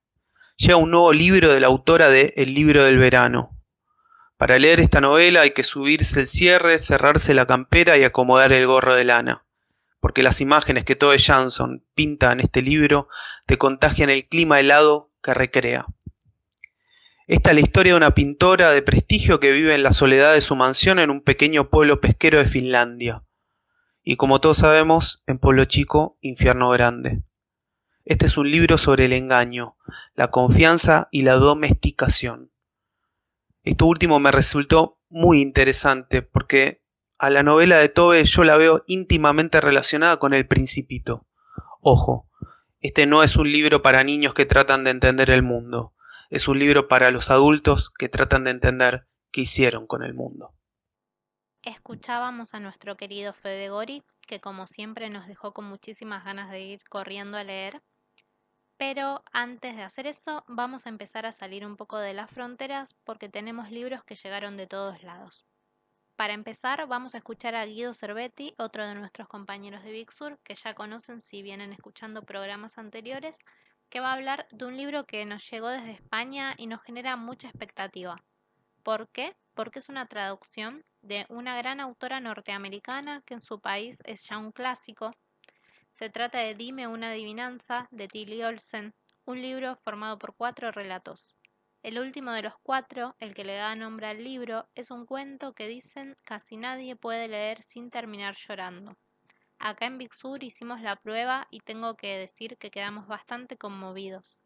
Llega 0.58 0.76
un 0.76 0.92
nuevo 0.92 1.14
libro 1.14 1.54
de 1.54 1.62
la 1.62 1.68
autora 1.68 2.10
de 2.10 2.34
El 2.36 2.54
libro 2.54 2.84
del 2.84 2.98
verano. 2.98 3.52
Para 4.36 4.60
leer 4.60 4.82
esta 4.82 5.00
novela 5.00 5.42
hay 5.42 5.52
que 5.52 5.64
subirse 5.64 6.20
el 6.20 6.28
cierre, 6.28 6.78
cerrarse 6.80 7.34
la 7.34 7.46
campera 7.46 7.98
y 7.98 8.04
acomodar 8.04 8.52
el 8.52 8.68
gorro 8.68 8.96
de 8.96 9.06
lana, 9.06 9.47
porque 10.00 10.24
las 10.24 10.42
imágenes 10.42 10.86
que 10.86 10.96
Tove 10.96 11.20
Jansson 11.20 11.86
pinta 11.96 12.32
en 12.32 12.40
este 12.40 12.62
libro 12.62 13.08
te 13.46 13.58
contagian 13.58 14.10
el 14.10 14.28
clima 14.28 14.60
helado 14.60 15.12
que 15.22 15.34
recrea. 15.34 15.86
Esta 17.28 17.50
es 17.50 17.56
la 17.56 17.62
historia 17.62 17.94
de 17.94 17.98
una 17.98 18.16
pintora 18.16 18.72
de 18.72 18.82
prestigio 18.82 19.40
que 19.40 19.52
vive 19.52 19.76
en 19.76 19.84
la 19.84 19.92
soledad 19.92 20.34
de 20.34 20.42
su 20.42 20.56
mansión 20.56 20.98
en 20.98 21.10
un 21.10 21.22
pequeño 21.22 21.70
pueblo 21.70 22.00
pesquero 22.00 22.38
de 22.38 22.46
Finlandia. 22.46 23.26
Y 24.02 24.16
como 24.16 24.40
todos 24.40 24.60
sabemos, 24.60 25.24
en 25.28 25.38
pueblo 25.38 25.66
chico, 25.66 26.18
infierno 26.22 26.70
grande. 26.70 27.24
Este 28.06 28.28
es 28.28 28.38
un 28.38 28.50
libro 28.50 28.78
sobre 28.78 29.04
el 29.06 29.12
engaño, 29.12 29.76
la 30.16 30.32
confianza 30.32 31.10
y 31.12 31.24
la 31.24 31.34
domesticación. 31.34 32.54
Esto 33.64 33.86
último 33.86 34.22
me 34.22 34.32
resultó 34.32 35.02
muy 35.10 35.42
interesante 35.42 36.22
porque 36.22 36.82
a 37.18 37.30
la 37.30 37.44
novela 37.44 37.78
de 37.78 37.90
Tobe 37.90 38.24
yo 38.26 38.44
la 38.44 38.58
veo 38.58 38.84
íntimamente 38.88 39.62
relacionada 39.62 40.18
con 40.18 40.34
El 40.34 40.48
Principito. 40.48 41.28
Ojo, 41.82 42.30
este 42.80 43.06
no 43.06 43.24
es 43.24 43.36
un 43.36 43.52
libro 43.52 43.82
para 43.82 44.04
niños 44.04 44.34
que 44.34 44.46
tratan 44.46 44.84
de 44.84 44.92
entender 44.92 45.30
el 45.30 45.44
mundo 45.44 45.94
es 46.30 46.48
un 46.48 46.60
libro 46.60 46.88
para 46.88 47.12
los 47.12 47.30
adultos 47.30 47.90
que 47.90 48.10
tratan 48.10 48.44
de 48.44 48.52
entender 48.52 49.08
qué 49.32 49.42
hicieron 49.42 49.88
con 49.88 50.04
el 50.04 50.14
mundo. 50.14 50.54
Escuchábamos 51.64 52.54
a 52.54 52.60
nuestro 52.60 52.98
querido 52.98 53.34
Fede 53.34 53.70
Gori, 53.70 54.04
que 54.28 54.40
como 54.40 54.68
siempre 54.68 55.10
nos 55.10 55.28
dejó 55.28 55.54
con 55.54 55.66
muchísimas 55.66 56.24
ganas 56.24 56.50
de 56.50 56.62
ir 56.62 56.82
corriendo 56.90 57.38
a 57.38 57.44
leer. 57.44 57.82
Pero 58.78 59.24
antes 59.32 59.76
de 59.76 59.84
hacer 59.84 60.06
eso, 60.06 60.44
vamos 60.48 60.86
a 60.86 60.90
empezar 60.90 61.26
a 61.26 61.32
salir 61.32 61.66
un 61.66 61.78
poco 61.78 61.98
de 61.98 62.14
las 62.14 62.30
fronteras 62.30 62.96
porque 63.04 63.28
tenemos 63.28 63.72
libros 63.72 64.04
que 64.04 64.16
llegaron 64.16 64.56
de 64.56 64.68
todos 64.68 65.02
lados. 65.04 65.47
Para 66.18 66.34
empezar, 66.34 66.88
vamos 66.88 67.14
a 67.14 67.20
escuchar 67.20 67.54
a 67.54 67.64
Guido 67.68 67.94
Cervetti, 67.94 68.56
otro 68.58 68.88
de 68.88 68.96
nuestros 68.96 69.28
compañeros 69.28 69.84
de 69.84 69.92
Big 69.92 70.12
Sur, 70.12 70.40
que 70.40 70.56
ya 70.56 70.74
conocen 70.74 71.22
si 71.22 71.44
vienen 71.44 71.74
escuchando 71.74 72.24
programas 72.24 72.80
anteriores, 72.80 73.38
que 73.88 74.00
va 74.00 74.10
a 74.10 74.14
hablar 74.14 74.48
de 74.50 74.66
un 74.66 74.76
libro 74.76 75.06
que 75.06 75.24
nos 75.26 75.48
llegó 75.48 75.68
desde 75.68 75.92
España 75.92 76.56
y 76.58 76.66
nos 76.66 76.82
genera 76.82 77.18
mucha 77.18 77.50
expectativa. 77.50 78.16
¿Por 78.82 79.08
qué? 79.10 79.36
Porque 79.54 79.78
es 79.78 79.90
una 79.90 80.08
traducción 80.08 80.84
de 81.04 81.28
una 81.30 81.56
gran 81.56 81.80
autora 81.80 82.20
norteamericana 82.20 83.22
que 83.24 83.36
en 83.36 83.44
su 83.44 83.60
país 83.60 84.00
es 84.04 84.28
ya 84.28 84.40
un 84.40 84.52
clásico. 84.52 85.12
Se 85.94 86.10
trata 86.10 86.40
de 86.40 86.56
Dime 86.56 86.88
una 86.88 87.12
adivinanza 87.12 87.88
de 87.92 88.08
Tilly 88.08 88.42
Olsen, 88.42 88.96
un 89.26 89.40
libro 89.40 89.76
formado 89.84 90.18
por 90.18 90.36
cuatro 90.36 90.72
relatos. 90.72 91.37
El 91.88 92.00
último 92.00 92.34
de 92.34 92.42
los 92.42 92.58
cuatro, 92.64 93.16
el 93.18 93.34
que 93.34 93.46
le 93.46 93.56
da 93.56 93.74
nombre 93.74 94.08
al 94.08 94.22
libro, 94.22 94.68
es 94.76 94.92
un 94.92 95.06
cuento 95.06 95.54
que 95.54 95.70
dicen 95.70 96.18
casi 96.26 96.58
nadie 96.58 96.98
puede 96.98 97.30
leer 97.30 97.64
sin 97.64 97.90
terminar 97.92 98.36
llorando. 98.36 98.98
Acá 99.58 99.86
en 99.86 99.98
Big 99.98 100.14
Sur 100.14 100.44
hicimos 100.44 100.82
la 100.82 100.98
prueba 100.98 101.48
y 101.50 101.62
tengo 101.62 101.96
que 101.96 102.18
decir 102.18 102.58
que 102.58 102.72
quedamos 102.72 103.08
bastante 103.08 103.56
conmovidos. 103.56 104.38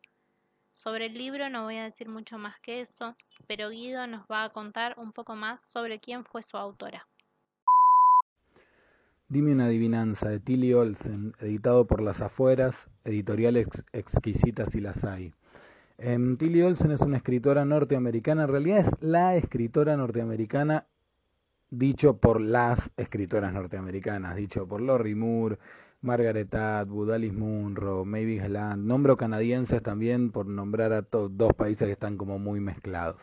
Sobre 0.74 1.08
el 1.08 1.16
libro 1.16 1.50
no 1.50 1.64
voy 1.64 1.78
a 1.78 1.84
decir 1.86 2.10
mucho 2.10 2.38
más 2.38 2.60
que 2.60 2.82
eso, 2.82 3.16
pero 3.48 3.72
Guido 3.72 4.06
nos 4.06 4.28
va 4.28 4.44
a 4.44 4.50
contar 4.50 4.94
un 5.00 5.12
poco 5.12 5.36
más 5.36 5.64
sobre 5.64 5.98
quién 5.98 6.24
fue 6.24 6.44
su 6.44 6.58
autora. 6.58 7.08
Dime 9.30 9.54
una 9.54 9.66
adivinanza 9.66 10.30
de 10.30 10.40
Tilly 10.40 10.76
Olsen, 10.76 11.34
editado 11.40 11.88
por 11.88 12.04
Las 12.04 12.22
Afueras, 12.22 12.88
editoriales 13.04 13.66
exquisitas 13.94 14.76
y 14.76 14.82
las 14.82 15.06
hay. 15.06 15.34
Em, 16.04 16.36
Tilly 16.36 16.64
Olsen 16.64 16.90
es 16.90 17.02
una 17.02 17.18
escritora 17.18 17.64
norteamericana, 17.64 18.46
en 18.46 18.50
realidad 18.50 18.80
es 18.80 18.92
la 19.02 19.36
escritora 19.36 19.96
norteamericana 19.96 20.88
dicho 21.70 22.18
por 22.18 22.42
las 22.42 22.90
escritoras 22.98 23.54
norteamericanas, 23.54 24.36
dicho 24.36 24.68
por 24.68 24.82
Lori 24.82 25.14
Moore, 25.14 25.60
Margaret 26.02 26.56
Atwood, 26.56 27.12
Alice 27.12 27.36
Munro, 27.36 28.04
Mavis 28.04 28.50
Land, 28.50 28.84
nombro 28.84 29.16
canadienses 29.16 29.84
también 29.84 30.32
por 30.32 30.48
nombrar 30.48 30.92
a 30.92 31.04
dos 31.04 31.54
países 31.54 31.86
que 31.86 31.94
están 31.94 32.18
como 32.18 32.40
muy 32.40 32.60
mezclados 32.60 33.22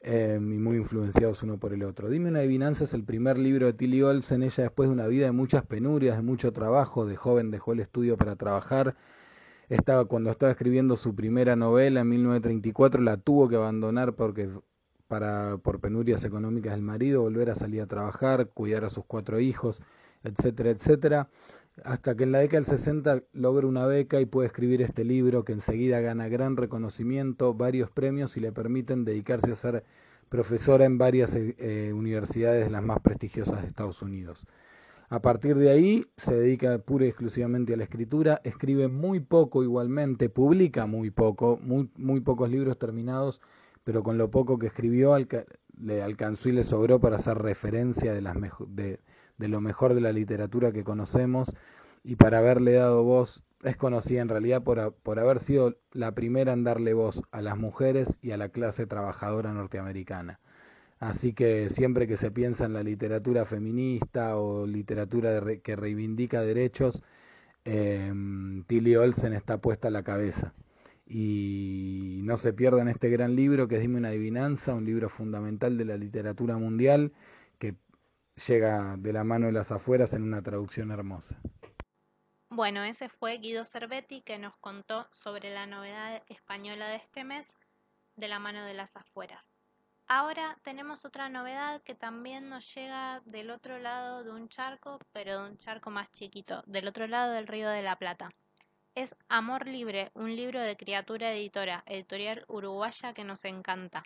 em, 0.00 0.54
y 0.54 0.56
muy 0.56 0.78
influenciados 0.78 1.42
uno 1.42 1.58
por 1.58 1.74
el 1.74 1.82
otro. 1.82 2.08
Dime 2.08 2.30
una 2.30 2.38
adivinanza 2.38 2.84
es 2.84 2.94
el 2.94 3.04
primer 3.04 3.36
libro 3.36 3.66
de 3.66 3.74
Tilly 3.74 4.00
Olsen, 4.00 4.42
ella 4.42 4.62
después 4.62 4.88
de 4.88 4.94
una 4.94 5.06
vida 5.06 5.26
de 5.26 5.32
muchas 5.32 5.66
penurias, 5.66 6.16
de 6.16 6.22
mucho 6.22 6.50
trabajo, 6.54 7.04
de 7.04 7.16
joven 7.16 7.50
dejó 7.50 7.74
el 7.74 7.80
estudio 7.80 8.16
para 8.16 8.36
trabajar, 8.36 8.96
estaba 9.68 10.04
cuando 10.04 10.30
estaba 10.30 10.52
escribiendo 10.52 10.96
su 10.96 11.14
primera 11.14 11.56
novela 11.56 12.00
en 12.00 12.08
1934 12.08 13.02
la 13.02 13.16
tuvo 13.16 13.48
que 13.48 13.56
abandonar 13.56 14.14
porque 14.14 14.48
para, 15.08 15.58
por 15.58 15.80
penurias 15.80 16.24
económicas 16.24 16.72
del 16.72 16.82
marido, 16.82 17.22
volver 17.22 17.50
a 17.50 17.54
salir 17.54 17.80
a 17.80 17.86
trabajar, 17.86 18.48
cuidar 18.50 18.84
a 18.84 18.90
sus 18.90 19.04
cuatro 19.04 19.40
hijos, 19.40 19.82
etcétera, 20.24 20.70
etcétera, 20.70 21.28
hasta 21.84 22.16
que 22.16 22.24
en 22.24 22.32
la 22.32 22.38
década 22.38 22.62
del 22.62 22.66
60 22.66 23.22
logra 23.32 23.66
una 23.66 23.86
beca 23.86 24.20
y 24.20 24.26
puede 24.26 24.46
escribir 24.46 24.82
este 24.82 25.04
libro 25.04 25.44
que 25.44 25.52
enseguida 25.52 26.00
gana 26.00 26.28
gran 26.28 26.56
reconocimiento, 26.56 27.54
varios 27.54 27.90
premios 27.90 28.36
y 28.36 28.40
le 28.40 28.52
permiten 28.52 29.04
dedicarse 29.04 29.52
a 29.52 29.56
ser 29.56 29.84
profesora 30.28 30.84
en 30.84 30.98
varias 30.98 31.34
eh, 31.34 31.54
eh, 31.58 31.92
universidades 31.92 32.64
de 32.64 32.70
las 32.70 32.82
más 32.82 33.00
prestigiosas 33.00 33.62
de 33.62 33.68
Estados 33.68 34.02
Unidos. 34.02 34.46
A 35.08 35.20
partir 35.20 35.56
de 35.56 35.70
ahí 35.70 36.06
se 36.16 36.34
dedica 36.34 36.78
pura 36.78 37.04
y 37.04 37.08
exclusivamente 37.08 37.74
a 37.74 37.76
la 37.76 37.84
escritura, 37.84 38.40
escribe 38.44 38.88
muy 38.88 39.20
poco 39.20 39.62
igualmente, 39.62 40.28
publica 40.28 40.86
muy 40.86 41.10
poco, 41.10 41.58
muy, 41.62 41.90
muy 41.96 42.20
pocos 42.20 42.50
libros 42.50 42.78
terminados 42.78 43.40
pero 43.86 44.02
con 44.02 44.18
lo 44.18 44.32
poco 44.32 44.58
que 44.58 44.66
escribió 44.66 45.16
le 45.78 46.02
alcanzó 46.02 46.48
y 46.48 46.52
le 46.52 46.64
sobró 46.64 46.98
para 46.98 47.16
hacer 47.16 47.38
referencia 47.38 48.12
de, 48.12 48.20
las 48.20 48.34
de, 48.66 48.98
de 49.38 49.48
lo 49.48 49.60
mejor 49.60 49.94
de 49.94 50.00
la 50.00 50.10
literatura 50.10 50.72
que 50.72 50.82
conocemos 50.82 51.54
y 52.02 52.16
para 52.16 52.38
haberle 52.38 52.72
dado 52.72 53.04
voz, 53.04 53.44
es 53.62 53.76
conocida 53.76 54.22
en 54.22 54.28
realidad 54.28 54.64
por, 54.64 54.92
por 55.04 55.20
haber 55.20 55.38
sido 55.38 55.76
la 55.92 56.16
primera 56.16 56.52
en 56.52 56.64
darle 56.64 56.94
voz 56.94 57.22
a 57.30 57.42
las 57.42 57.56
mujeres 57.56 58.18
y 58.22 58.32
a 58.32 58.36
la 58.36 58.48
clase 58.48 58.88
trabajadora 58.88 59.52
norteamericana. 59.52 60.40
Así 60.98 61.34
que 61.34 61.68
siempre 61.70 62.06
que 62.06 62.16
se 62.16 62.30
piensa 62.30 62.64
en 62.64 62.72
la 62.72 62.82
literatura 62.82 63.44
feminista 63.44 64.38
o 64.38 64.66
literatura 64.66 65.40
que 65.62 65.76
reivindica 65.76 66.42
derechos, 66.42 67.02
eh, 67.64 68.12
Tilly 68.66 68.96
Olsen 68.96 69.32
está 69.34 69.60
puesta 69.60 69.88
a 69.88 69.90
la 69.90 70.02
cabeza 70.02 70.54
y 71.06 72.20
no 72.24 72.36
se 72.36 72.52
pierdan 72.52 72.88
este 72.88 73.10
gran 73.10 73.36
libro 73.36 73.68
que 73.68 73.76
es 73.76 73.80
Dime 73.80 73.98
una 73.98 74.08
adivinanza, 74.08 74.74
un 74.74 74.84
libro 74.84 75.08
fundamental 75.08 75.78
de 75.78 75.84
la 75.84 75.96
literatura 75.96 76.58
mundial 76.58 77.12
que 77.58 77.76
llega 78.46 78.96
de 78.98 79.12
la 79.12 79.22
mano 79.24 79.46
de 79.46 79.52
las 79.52 79.70
afueras 79.70 80.14
en 80.14 80.22
una 80.22 80.42
traducción 80.42 80.90
hermosa. 80.90 81.40
Bueno, 82.50 82.84
ese 82.84 83.08
fue 83.08 83.38
Guido 83.38 83.64
Cervetti 83.64 84.22
que 84.22 84.38
nos 84.38 84.56
contó 84.56 85.06
sobre 85.12 85.52
la 85.52 85.66
novedad 85.66 86.22
española 86.28 86.88
de 86.88 86.96
este 86.96 87.22
mes 87.22 87.56
de 88.16 88.28
la 88.28 88.38
mano 88.38 88.64
de 88.64 88.74
las 88.74 88.96
afueras. 88.96 89.55
Ahora 90.08 90.56
tenemos 90.62 91.04
otra 91.04 91.28
novedad 91.28 91.82
que 91.82 91.94
también 91.94 92.48
nos 92.48 92.74
llega 92.74 93.20
del 93.24 93.50
otro 93.50 93.78
lado 93.78 94.24
de 94.24 94.30
un 94.30 94.48
charco, 94.48 94.98
pero 95.12 95.42
de 95.42 95.50
un 95.50 95.58
charco 95.58 95.90
más 95.90 96.10
chiquito, 96.12 96.62
del 96.66 96.88
otro 96.88 97.06
lado 97.06 97.32
del 97.32 97.46
río 97.46 97.68
de 97.68 97.82
la 97.82 97.96
Plata 97.96 98.30
es 98.96 99.14
Amor 99.28 99.66
Libre, 99.66 100.10
un 100.14 100.34
libro 100.34 100.58
de 100.58 100.74
criatura 100.74 101.30
editora, 101.30 101.84
editorial 101.84 102.46
uruguaya 102.48 103.12
que 103.12 103.24
nos 103.24 103.44
encanta. 103.44 104.02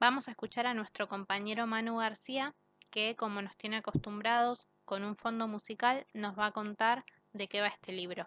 Vamos 0.00 0.26
a 0.26 0.32
escuchar 0.32 0.66
a 0.66 0.74
nuestro 0.74 1.06
compañero 1.06 1.68
Manu 1.68 1.98
García, 1.98 2.52
que 2.90 3.14
como 3.14 3.40
nos 3.42 3.56
tiene 3.56 3.76
acostumbrados, 3.76 4.66
con 4.84 5.04
un 5.04 5.14
fondo 5.14 5.46
musical, 5.46 6.04
nos 6.14 6.36
va 6.36 6.46
a 6.46 6.52
contar 6.52 7.04
de 7.32 7.46
qué 7.46 7.60
va 7.60 7.68
este 7.68 7.92
libro. 7.92 8.26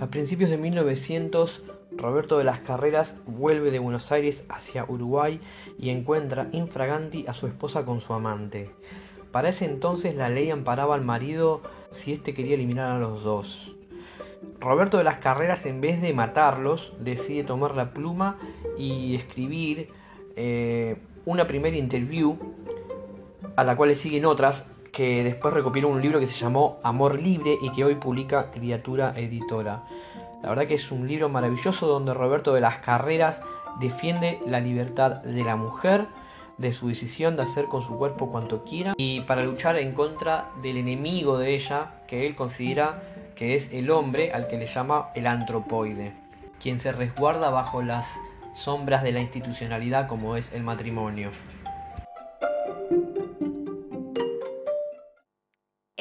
A 0.00 0.06
principios 0.10 0.48
de 0.48 0.58
1900, 0.58 1.62
Roberto 1.90 2.38
de 2.38 2.44
las 2.44 2.60
Carreras 2.60 3.16
vuelve 3.26 3.72
de 3.72 3.80
Buenos 3.80 4.12
Aires 4.12 4.44
hacia 4.48 4.84
Uruguay 4.84 5.40
y 5.76 5.90
encuentra 5.90 6.48
infraganti 6.52 7.24
a 7.26 7.34
su 7.34 7.48
esposa 7.48 7.84
con 7.84 8.00
su 8.00 8.12
amante. 8.12 8.70
Para 9.32 9.48
ese 9.48 9.64
entonces 9.64 10.14
la 10.14 10.28
ley 10.28 10.50
amparaba 10.50 10.94
al 10.94 11.04
marido 11.04 11.62
si 11.90 12.12
éste 12.12 12.32
quería 12.32 12.54
eliminar 12.54 12.92
a 12.92 13.00
los 13.00 13.24
dos. 13.24 13.74
Roberto 14.60 14.98
de 14.98 15.04
las 15.04 15.18
Carreras, 15.18 15.66
en 15.66 15.80
vez 15.80 16.00
de 16.00 16.12
matarlos, 16.12 16.92
decide 17.00 17.42
tomar 17.42 17.74
la 17.74 17.92
pluma 17.92 18.38
y 18.76 19.16
escribir 19.16 19.88
eh, 20.36 20.96
una 21.24 21.48
primera 21.48 21.76
interview, 21.76 22.38
a 23.56 23.64
la 23.64 23.76
cual 23.76 23.88
le 23.88 23.96
siguen 23.96 24.26
otras, 24.26 24.70
que 24.98 25.22
después 25.22 25.54
recopiló 25.54 25.90
un 25.90 26.02
libro 26.02 26.18
que 26.18 26.26
se 26.26 26.34
llamó 26.34 26.80
Amor 26.82 27.20
Libre 27.20 27.56
y 27.62 27.70
que 27.70 27.84
hoy 27.84 27.94
publica 27.94 28.50
Criatura 28.50 29.14
Editora. 29.16 29.84
La 30.42 30.48
verdad 30.48 30.66
que 30.66 30.74
es 30.74 30.90
un 30.90 31.06
libro 31.06 31.28
maravilloso 31.28 31.86
donde 31.86 32.14
Roberto 32.14 32.52
de 32.52 32.60
las 32.60 32.78
Carreras 32.78 33.40
defiende 33.78 34.40
la 34.44 34.58
libertad 34.58 35.22
de 35.22 35.44
la 35.44 35.54
mujer 35.54 36.08
de 36.56 36.72
su 36.72 36.88
decisión 36.88 37.36
de 37.36 37.42
hacer 37.42 37.66
con 37.66 37.82
su 37.82 37.96
cuerpo 37.96 38.28
cuanto 38.28 38.64
quiera 38.64 38.94
y 38.96 39.20
para 39.20 39.44
luchar 39.44 39.76
en 39.76 39.92
contra 39.92 40.48
del 40.62 40.78
enemigo 40.78 41.38
de 41.38 41.54
ella 41.54 42.02
que 42.08 42.26
él 42.26 42.34
considera 42.34 43.00
que 43.36 43.54
es 43.54 43.72
el 43.72 43.92
hombre 43.92 44.32
al 44.32 44.48
que 44.48 44.56
le 44.56 44.66
llama 44.66 45.10
el 45.14 45.28
antropoide, 45.28 46.12
quien 46.60 46.80
se 46.80 46.90
resguarda 46.90 47.50
bajo 47.50 47.82
las 47.82 48.08
sombras 48.56 49.04
de 49.04 49.12
la 49.12 49.20
institucionalidad 49.20 50.08
como 50.08 50.34
es 50.34 50.52
el 50.52 50.64
matrimonio. 50.64 51.30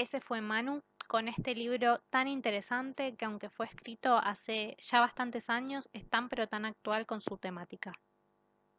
Ese 0.07 0.21
fue 0.21 0.39
Manu 0.39 0.81
con 1.09 1.27
este 1.27 1.53
libro 1.53 2.01
tan 2.09 2.29
interesante 2.29 3.17
que 3.17 3.25
aunque 3.25 3.49
fue 3.49 3.65
escrito 3.65 4.15
hace 4.15 4.77
ya 4.79 5.01
bastantes 5.01 5.49
años, 5.49 5.89
es 5.91 6.09
tan 6.09 6.29
pero 6.29 6.47
tan 6.47 6.63
actual 6.63 7.05
con 7.05 7.19
su 7.19 7.37
temática. 7.37 7.91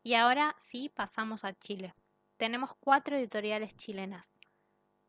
Y 0.02 0.14
ahora 0.14 0.54
sí 0.56 0.88
pasamos 0.88 1.44
a 1.44 1.52
Chile. 1.52 1.92
Tenemos 2.38 2.70
cuatro 2.80 3.14
editoriales 3.14 3.76
chilenas. 3.76 4.32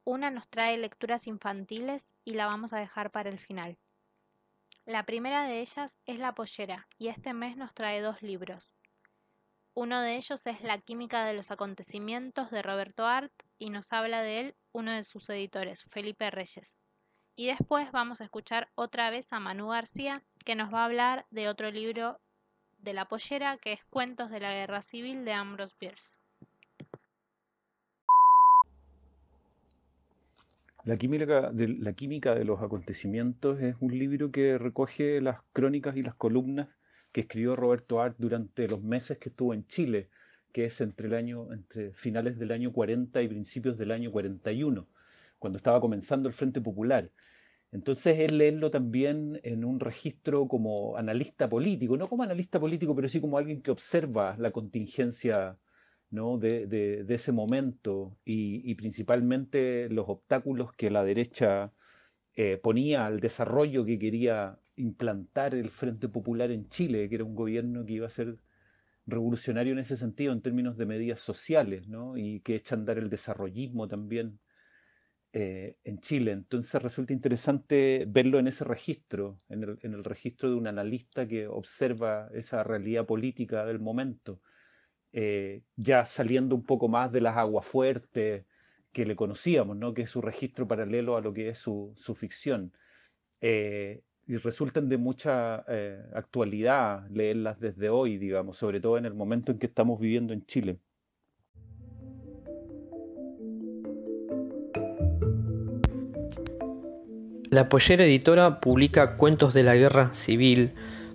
Una 0.04 0.30
nos 0.30 0.50
trae 0.50 0.78
lecturas 0.78 1.26
infantiles 1.26 2.14
y 2.26 2.34
la 2.34 2.48
vamos 2.48 2.74
a 2.74 2.80
dejar 2.80 3.12
para 3.12 3.30
el 3.30 3.40
final. 3.40 3.78
La 4.84 5.06
primera 5.06 5.46
de 5.46 5.62
ellas 5.62 5.96
es 6.06 6.20
La 6.20 6.36
Pollera 6.36 6.86
y 6.98 7.08
este 7.08 7.32
mes 7.34 7.56
nos 7.56 7.74
trae 7.74 8.02
dos 8.02 8.22
libros. 8.22 8.76
Uno 9.74 10.02
de 10.02 10.18
ellos 10.18 10.46
es 10.48 10.62
La 10.64 10.80
química 10.80 11.24
de 11.24 11.34
los 11.34 11.50
acontecimientos 11.50 12.52
de 12.52 12.62
Roberto 12.62 13.06
Art 13.06 13.32
y 13.58 13.70
nos 13.70 13.94
habla 13.94 14.22
de 14.22 14.42
él 14.42 14.56
uno 14.72 14.94
de 14.94 15.04
sus 15.04 15.30
editores, 15.30 15.84
Felipe 15.86 16.30
Reyes. 16.32 16.80
Y 17.36 17.48
después 17.48 17.92
vamos 17.92 18.22
a 18.22 18.26
escuchar 18.26 18.70
otra 18.76 19.10
vez 19.10 19.32
a 19.32 19.40
Manu 19.40 19.70
García, 19.70 20.24
que 20.46 20.56
nos 20.56 20.74
va 20.74 20.82
a 20.82 20.86
hablar 20.86 21.26
de 21.32 21.48
otro 21.48 21.72
libro 21.72 22.20
de 22.80 22.94
la 22.94 23.06
pollera, 23.06 23.58
que 23.58 23.74
es 23.74 23.84
Cuentos 23.90 24.30
de 24.30 24.40
la 24.40 24.54
Guerra 24.54 24.82
Civil 24.82 25.26
de 25.26 25.34
Ambrose 25.34 25.76
Bierce. 25.80 26.18
La 30.86 30.96
química, 30.96 31.52
de, 31.52 31.68
la 31.68 31.94
química 31.94 32.34
de 32.36 32.46
los 32.46 32.62
acontecimientos 32.62 33.62
es 33.62 33.76
un 33.80 33.98
libro 33.98 34.32
que 34.32 34.58
recoge 34.58 35.22
las 35.22 35.42
crónicas 35.54 35.96
y 35.98 36.04
las 36.04 36.16
columnas 36.16 36.70
que 37.12 37.22
escribió 37.22 37.56
Roberto 37.56 38.02
Art 38.02 38.16
durante 38.18 38.68
los 38.68 38.82
meses 38.82 39.18
que 39.18 39.30
estuvo 39.30 39.54
en 39.54 39.68
Chile, 39.68 40.10
que 40.52 40.66
es 40.66 40.82
entre, 40.82 41.08
el 41.08 41.14
año, 41.14 41.52
entre 41.54 41.92
finales 41.94 42.38
del 42.40 42.52
año 42.52 42.72
40 42.72 43.22
y 43.22 43.28
principios 43.28 43.78
del 43.78 43.92
año 43.92 44.12
41, 44.12 44.88
cuando 45.38 45.58
estaba 45.58 45.82
comenzando 45.82 46.28
el 46.28 46.34
Frente 46.34 46.62
Popular. 46.62 47.12
Entonces 47.72 48.20
él 48.20 48.40
leerlo 48.40 48.72
también 48.72 49.40
en 49.44 49.64
un 49.64 49.80
registro 49.80 50.48
como 50.48 50.98
analista 50.98 51.48
político, 51.48 51.98
no 51.98 52.08
como 52.08 52.24
analista 52.24 52.60
político, 52.60 52.96
pero 52.96 53.08
sí 53.08 53.22
como 53.22 53.38
alguien 53.38 53.62
que 53.62 53.72
observa 53.72 54.36
la 54.38 54.52
contingencia 54.52 55.58
¿no? 56.10 56.40
de, 56.40 57.06
ese 57.08 57.32
momento 57.32 58.18
y, 58.26 58.74
principalmente 58.76 59.88
los 59.90 60.10
obstáculos 60.10 60.74
que 60.74 60.90
la 60.90 61.04
derecha 61.04 61.72
eh, 62.36 62.58
ponía 62.58 63.06
al 63.06 63.20
desarrollo 63.20 63.86
que 63.86 64.00
quería 64.00 64.58
implantar 64.76 65.54
el 65.54 65.70
Frente 65.70 66.08
Popular 66.10 66.52
en 66.52 66.70
Chile, 66.70 67.08
que 67.10 67.16
era 67.16 67.24
un 67.24 67.36
gobierno 67.36 67.86
que 67.86 67.94
iba 67.94 68.08
a 68.08 68.10
ser 68.10 68.38
revolucionario 69.12 69.74
en 69.74 69.80
ese 69.80 69.98
sentido 69.98 70.34
en 70.34 70.42
términos 70.42 70.78
de 70.78 70.86
medidas 70.86 71.20
sociales, 71.20 71.88
¿no? 71.88 72.18
y 72.18 72.42
que 72.42 72.56
echa 72.56 72.76
a 72.76 72.80
andar 72.80 72.98
el 72.98 73.10
desarrollismo 73.10 73.88
también 73.88 74.40
eh, 75.32 75.78
en 75.84 76.00
Chile. 76.00 76.32
Entonces 76.32 76.82
resulta 76.82 77.14
interesante 77.14 78.06
verlo 78.08 78.40
en 78.40 78.48
ese 78.48 78.64
registro, 78.64 79.40
en 79.50 79.64
el, 79.64 80.04
registro 80.04 80.50
de 80.50 80.56
un 80.56 80.66
analista 80.66 81.28
que 81.28 81.48
observa 81.48 82.30
esa 82.34 82.64
realidad 82.64 83.06
política 83.06 83.64
del 83.66 83.80
momento, 83.80 84.42
eh, 85.12 85.62
ya 85.76 86.06
saliendo 86.06 86.56
un 86.56 86.64
poco 86.64 86.88
más 86.88 87.12
de 87.12 87.22
las 87.22 87.38
aguas 87.38 87.66
fuertes 87.66 88.46
que 88.92 89.06
le 89.06 89.16
conocíamos, 89.16 89.78
¿no? 89.78 89.94
que 89.94 90.04
es 90.04 90.10
su 90.10 90.22
registro 90.22 90.68
paralelo 90.68 91.16
a 91.16 91.22
lo 91.22 91.32
que 91.32 91.50
es 91.50 91.60
su, 91.60 91.94
ficción. 92.16 92.74
Eh, 93.40 94.02
y 94.30 94.38
resultan 94.38 94.88
de 94.90 94.98
mucha 95.00 95.66
actualidad 96.14 97.10
leerlas 97.10 97.60
desde 97.60 97.90
hoy, 97.90 98.20
digamos, 98.20 98.58
sobre 98.58 98.80
todo 98.80 99.00
en 99.00 99.06
el 99.06 99.16
momento 99.16 99.52
en 99.52 99.58
que 99.58 99.66
estamos 99.66 100.00
viviendo 100.00 100.34
en 100.34 100.46
Chile. 100.46 100.78
La 107.50 107.70
Pollera 107.70 108.06
Editora 108.06 108.60
publica 108.60 109.18
Cuentos 109.18 109.56
de 109.56 109.64
la 109.64 109.76
Guerra 109.76 110.14
Civil, 110.14 110.74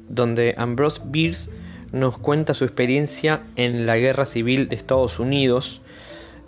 donde 0.09 0.55
Ambrose 0.57 1.01
Bierce 1.05 1.53
nos 1.93 2.19
cuenta 2.19 2.53
su 2.53 2.65
experiencia 2.65 3.45
en 3.55 3.87
la 3.87 3.97
Guerra 3.97 4.27
Civil 4.27 4.69
de 4.69 4.75
Estados 4.75 5.21
Unidos, 5.21 5.83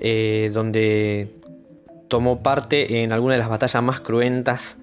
eh, 0.00 0.50
donde 0.52 1.33
tomó 2.09 2.42
parte 2.42 3.05
en 3.05 3.12
algunas 3.12 3.37
de 3.37 3.38
las 3.38 3.50
batallas 3.50 3.81
más 3.85 4.00
cruentas, 4.00 4.76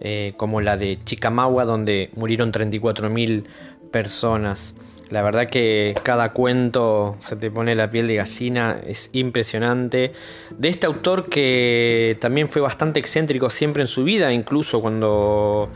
eh, 0.00 0.32
como 0.36 0.60
la 0.60 0.76
de 0.76 0.98
Chickamauga, 1.04 1.64
donde 1.64 2.10
murieron 2.14 2.52
34.000 2.52 3.44
personas. 3.90 4.74
La 5.10 5.22
verdad 5.22 5.48
que 5.48 5.94
cada 6.04 6.32
cuento 6.32 7.16
se 7.20 7.34
te 7.34 7.50
pone 7.50 7.74
la 7.74 7.90
piel 7.90 8.06
de 8.06 8.14
gallina, 8.14 8.80
es 8.86 9.10
impresionante. 9.12 10.12
De 10.56 10.68
este 10.68 10.86
autor 10.86 11.28
que 11.28 12.16
también 12.20 12.48
fue 12.48 12.62
bastante 12.62 13.00
excéntrico 13.00 13.50
siempre 13.50 13.82
en 13.82 13.88
su 13.88 14.04
vida, 14.04 14.32
incluso 14.32 14.80
cuando 14.80 15.68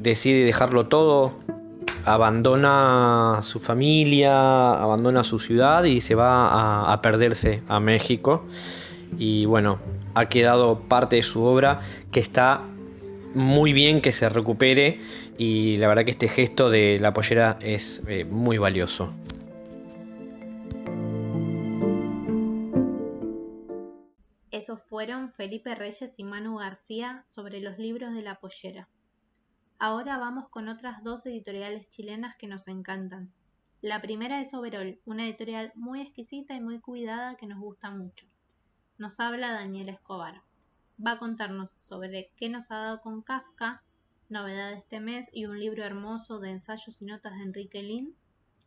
decide 0.00 0.44
dejarlo 0.44 0.86
todo, 0.86 1.34
abandona 2.06 3.40
su 3.42 3.60
familia, 3.60 4.72
abandona 4.72 5.22
su 5.22 5.38
ciudad 5.38 5.84
y 5.84 6.00
se 6.00 6.14
va 6.14 6.90
a 6.90 7.02
perderse 7.02 7.62
a 7.68 7.78
México. 7.78 8.44
Y 9.18 9.44
bueno, 9.44 9.78
ha 10.14 10.26
quedado 10.26 10.80
parte 10.80 11.16
de 11.16 11.22
su 11.22 11.42
obra 11.44 11.80
que 12.10 12.20
está 12.20 12.62
muy 13.34 13.72
bien 13.72 14.00
que 14.00 14.12
se 14.12 14.28
recupere 14.28 15.00
y 15.36 15.76
la 15.76 15.88
verdad 15.88 16.04
que 16.04 16.12
este 16.12 16.28
gesto 16.28 16.70
de 16.70 16.98
la 17.00 17.12
pollera 17.12 17.58
es 17.60 18.02
eh, 18.06 18.24
muy 18.24 18.58
valioso. 18.58 19.12
Esos 24.50 24.80
fueron 24.82 25.32
Felipe 25.32 25.74
Reyes 25.74 26.12
y 26.16 26.24
Manu 26.24 26.58
García 26.58 27.24
sobre 27.26 27.60
los 27.60 27.78
libros 27.78 28.14
de 28.14 28.22
la 28.22 28.36
pollera. 28.36 28.88
Ahora 29.78 30.16
vamos 30.16 30.48
con 30.48 30.68
otras 30.68 31.02
dos 31.02 31.26
editoriales 31.26 31.90
chilenas 31.90 32.36
que 32.36 32.46
nos 32.46 32.68
encantan. 32.68 33.32
La 33.82 34.00
primera 34.00 34.40
es 34.40 34.54
Overol, 34.54 35.00
una 35.04 35.24
editorial 35.24 35.72
muy 35.74 36.00
exquisita 36.00 36.54
y 36.54 36.60
muy 36.60 36.78
cuidada 36.78 37.36
que 37.36 37.46
nos 37.46 37.58
gusta 37.58 37.90
mucho. 37.90 38.26
Nos 38.96 39.18
habla 39.18 39.52
Daniel 39.52 39.88
Escobar 39.88 40.40
va 41.04 41.12
a 41.12 41.18
contarnos 41.18 41.70
sobre 41.80 42.30
qué 42.36 42.48
nos 42.48 42.70
ha 42.70 42.76
dado 42.76 43.00
con 43.00 43.22
Kafka, 43.22 43.82
novedad 44.28 44.70
de 44.70 44.78
este 44.78 45.00
mes 45.00 45.28
y 45.32 45.46
un 45.46 45.58
libro 45.58 45.84
hermoso 45.84 46.40
de 46.40 46.50
ensayos 46.50 47.00
y 47.00 47.04
notas 47.04 47.34
de 47.34 47.42
Enrique 47.42 47.82
Lin. 47.82 48.14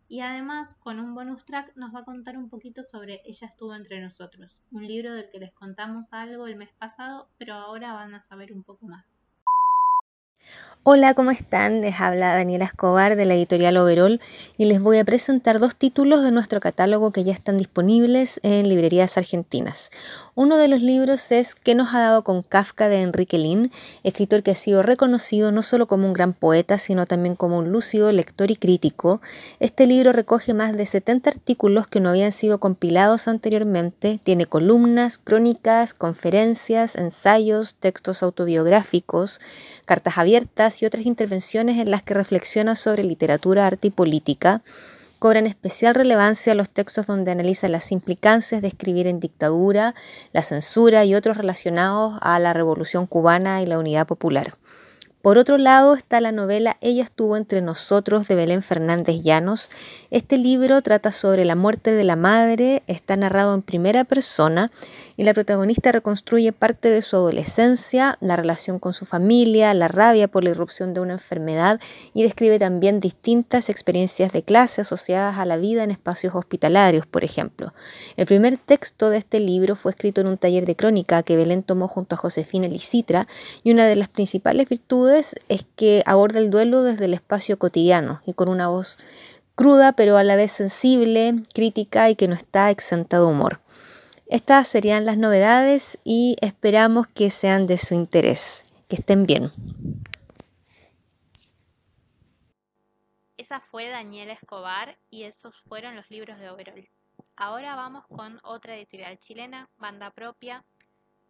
Y 0.09 0.21
además, 0.21 0.73
con 0.75 0.99
un 0.99 1.13
bonus 1.13 1.43
track, 1.45 1.75
nos 1.75 1.93
va 1.93 1.99
a 1.99 2.05
contar 2.05 2.37
un 2.37 2.49
poquito 2.49 2.83
sobre 2.83 3.21
Ella 3.25 3.47
estuvo 3.47 3.75
entre 3.75 4.01
nosotros, 4.01 4.55
un 4.71 4.87
libro 4.87 5.13
del 5.13 5.29
que 5.29 5.39
les 5.39 5.53
contamos 5.53 6.13
algo 6.13 6.47
el 6.47 6.55
mes 6.55 6.71
pasado, 6.77 7.29
pero 7.37 7.55
ahora 7.55 7.93
van 7.93 8.15
a 8.15 8.21
saber 8.21 8.53
un 8.53 8.63
poco 8.63 8.87
más. 8.87 9.19
Hola, 10.89 11.15
¿cómo 11.15 11.31
están? 11.31 11.81
Les 11.81 11.99
habla 11.99 12.33
Daniela 12.33 12.63
Escobar 12.63 13.17
de 13.17 13.25
la 13.25 13.33
editorial 13.33 13.75
Overol 13.75 14.21
y 14.55 14.67
les 14.67 14.81
voy 14.81 14.99
a 14.99 15.03
presentar 15.03 15.59
dos 15.59 15.75
títulos 15.75 16.23
de 16.23 16.31
nuestro 16.31 16.61
catálogo 16.61 17.11
que 17.11 17.25
ya 17.25 17.33
están 17.33 17.57
disponibles 17.57 18.39
en 18.41 18.69
librerías 18.69 19.17
argentinas. 19.17 19.91
Uno 20.33 20.55
de 20.55 20.69
los 20.69 20.79
libros 20.79 21.33
es 21.33 21.55
¿Qué 21.55 21.75
nos 21.75 21.93
ha 21.93 21.99
dado 21.99 22.23
con 22.23 22.41
Kafka 22.41 22.87
de 22.87 23.01
Enrique 23.01 23.37
Lin, 23.37 23.69
escritor 24.03 24.43
que 24.43 24.51
ha 24.51 24.55
sido 24.55 24.81
reconocido 24.81 25.51
no 25.51 25.61
solo 25.61 25.87
como 25.87 26.07
un 26.07 26.13
gran 26.13 26.31
poeta, 26.31 26.77
sino 26.77 27.05
también 27.05 27.35
como 27.35 27.57
un 27.57 27.69
lúcido 27.69 28.09
lector 28.13 28.49
y 28.49 28.55
crítico. 28.55 29.19
Este 29.59 29.87
libro 29.87 30.13
recoge 30.13 30.53
más 30.53 30.77
de 30.77 30.85
70 30.85 31.31
artículos 31.31 31.87
que 31.87 31.99
no 31.99 32.07
habían 32.07 32.31
sido 32.31 32.61
compilados 32.61 33.27
anteriormente, 33.27 34.21
tiene 34.23 34.45
columnas, 34.45 35.17
crónicas, 35.17 35.93
conferencias, 35.93 36.95
ensayos, 36.95 37.75
textos 37.75 38.23
autobiográficos, 38.23 39.41
cartas 39.85 40.17
abiertas, 40.17 40.36
y 40.81 40.85
otras 40.85 41.05
intervenciones 41.05 41.79
en 41.79 41.91
las 41.91 42.03
que 42.03 42.13
reflexiona 42.13 42.75
sobre 42.75 43.03
literatura, 43.03 43.65
arte 43.65 43.87
y 43.87 43.91
política, 43.91 44.61
cobran 45.19 45.47
especial 45.47 45.95
relevancia 45.95 46.53
los 46.53 46.69
textos 46.69 47.07
donde 47.07 47.31
analiza 47.31 47.67
las 47.67 47.91
implicancias 47.91 48.61
de 48.61 48.67
escribir 48.67 49.07
en 49.07 49.19
dictadura, 49.19 49.95
la 50.31 50.43
censura 50.43 51.05
y 51.05 51.15
otros 51.15 51.37
relacionados 51.37 52.19
a 52.21 52.37
la 52.39 52.53
revolución 52.53 53.07
cubana 53.07 53.61
y 53.61 53.65
la 53.65 53.79
unidad 53.79 54.05
popular. 54.05 54.53
Por 55.27 55.37
otro 55.37 55.57
lado 55.57 55.93
está 55.93 56.21
la 56.21 56.31
novela 56.31 56.77
Ella 56.79 57.03
estuvo 57.03 57.35
entre 57.35 57.61
nosotros 57.61 58.29
de 58.29 58.35
Belén 58.35 58.61
Fernández 58.61 59.23
Llanos. 59.23 59.67
Este 60.09 60.37
libro 60.37 60.81
trata 60.81 61.11
sobre 61.11 61.43
la 61.43 61.57
muerte 61.57 61.91
de 61.91 62.05
la 62.05 62.15
madre, 62.15 62.81
está 62.87 63.17
narrado 63.17 63.53
en 63.53 63.61
primera 63.61 64.05
persona 64.05 64.71
y 65.17 65.25
la 65.25 65.33
protagonista 65.33 65.91
reconstruye 65.91 66.53
parte 66.53 66.89
de 66.89 67.01
su 67.01 67.17
adolescencia, 67.17 68.17
la 68.21 68.37
relación 68.37 68.79
con 68.79 68.93
su 68.93 69.03
familia, 69.03 69.73
la 69.73 69.89
rabia 69.89 70.29
por 70.29 70.45
la 70.45 70.51
irrupción 70.51 70.93
de 70.93 71.01
una 71.01 71.13
enfermedad 71.13 71.81
y 72.13 72.23
describe 72.23 72.57
también 72.57 73.01
distintas 73.01 73.69
experiencias 73.69 74.31
de 74.31 74.43
clase 74.43 74.79
asociadas 74.79 75.39
a 75.39 75.45
la 75.45 75.57
vida 75.57 75.83
en 75.83 75.91
espacios 75.91 76.35
hospitalarios, 76.35 77.05
por 77.05 77.25
ejemplo. 77.25 77.73
El 78.15 78.27
primer 78.27 78.55
texto 78.55 79.09
de 79.09 79.17
este 79.17 79.41
libro 79.41 79.75
fue 79.75 79.91
escrito 79.91 80.21
en 80.21 80.27
un 80.27 80.37
taller 80.37 80.65
de 80.65 80.77
crónica 80.77 81.21
que 81.23 81.35
Belén 81.35 81.63
tomó 81.63 81.89
junto 81.89 82.15
a 82.15 82.17
Josefina 82.17 82.69
Licitra 82.69 83.27
y 83.61 83.73
una 83.73 83.87
de 83.87 83.97
las 83.97 84.07
principales 84.07 84.69
virtudes 84.69 85.16
es 85.19 85.65
que 85.75 86.03
aborda 86.05 86.39
el 86.39 86.49
duelo 86.49 86.83
desde 86.83 87.05
el 87.05 87.13
espacio 87.13 87.57
cotidiano 87.57 88.21
y 88.25 88.33
con 88.33 88.49
una 88.49 88.67
voz 88.67 88.97
cruda 89.55 89.93
pero 89.93 90.17
a 90.17 90.23
la 90.23 90.35
vez 90.35 90.51
sensible, 90.51 91.33
crítica 91.53 92.09
y 92.09 92.15
que 92.15 92.27
no 92.27 92.35
está 92.35 92.69
exenta 92.69 93.17
de 93.19 93.25
humor. 93.25 93.59
Estas 94.27 94.67
serían 94.67 95.05
las 95.05 95.17
novedades 95.17 95.97
y 96.03 96.35
esperamos 96.41 97.07
que 97.07 97.29
sean 97.29 97.65
de 97.65 97.77
su 97.77 97.93
interés. 97.93 98.63
Que 98.89 98.97
estén 98.97 99.25
bien. 99.25 99.49
Esa 103.37 103.61
fue 103.61 103.87
Daniela 103.87 104.33
Escobar 104.33 104.97
y 105.09 105.23
esos 105.23 105.55
fueron 105.67 105.95
los 105.95 106.09
libros 106.09 106.39
de 106.39 106.49
Overall. 106.49 106.89
Ahora 107.37 107.75
vamos 107.75 108.05
con 108.07 108.39
otra 108.43 108.75
editorial 108.75 109.17
chilena, 109.19 109.69
banda 109.77 110.11
propia, 110.11 110.65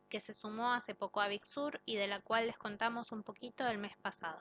que 0.08 0.20
se 0.20 0.34
sumó 0.34 0.74
hace 0.74 0.96
poco 0.96 1.22
a 1.22 1.28
Big 1.28 1.43
y 1.86 1.96
de 1.96 2.08
la 2.08 2.20
cual 2.22 2.48
les 2.48 2.58
contamos 2.58 3.12
un 3.12 3.24
poquito 3.24 3.67
el 3.67 3.78
mes 3.78 3.96
pasado. 3.98 4.39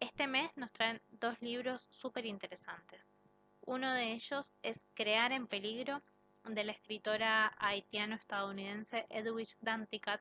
Este 0.00 0.26
mes 0.26 0.50
nos 0.56 0.72
traen 0.72 1.00
dos 1.10 1.40
libros 1.40 1.88
súper 1.90 2.26
interesantes. 2.26 3.10
Uno 3.62 3.92
de 3.92 4.12
ellos 4.12 4.52
es 4.62 4.80
Crear 4.94 5.32
en 5.32 5.46
Peligro, 5.46 6.02
de 6.44 6.64
la 6.64 6.72
escritora 6.72 7.54
haitiano-estadounidense 7.58 9.06
Edwidge 9.08 9.56
Danticat, 9.62 10.20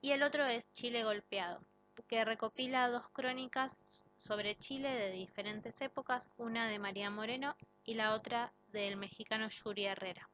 y 0.00 0.12
el 0.12 0.22
otro 0.22 0.44
es 0.46 0.72
Chile 0.72 1.02
Golpeado, 1.02 1.60
que 2.06 2.24
recopila 2.24 2.88
dos 2.88 3.08
crónicas 3.10 4.04
sobre 4.20 4.56
Chile 4.56 4.88
de 4.90 5.10
diferentes 5.10 5.80
épocas, 5.80 6.28
una 6.36 6.68
de 6.68 6.78
María 6.78 7.10
Moreno 7.10 7.56
y 7.84 7.94
la 7.94 8.14
otra 8.14 8.52
del 8.72 8.96
mexicano 8.96 9.48
Yuri 9.48 9.86
Herrera. 9.86 10.28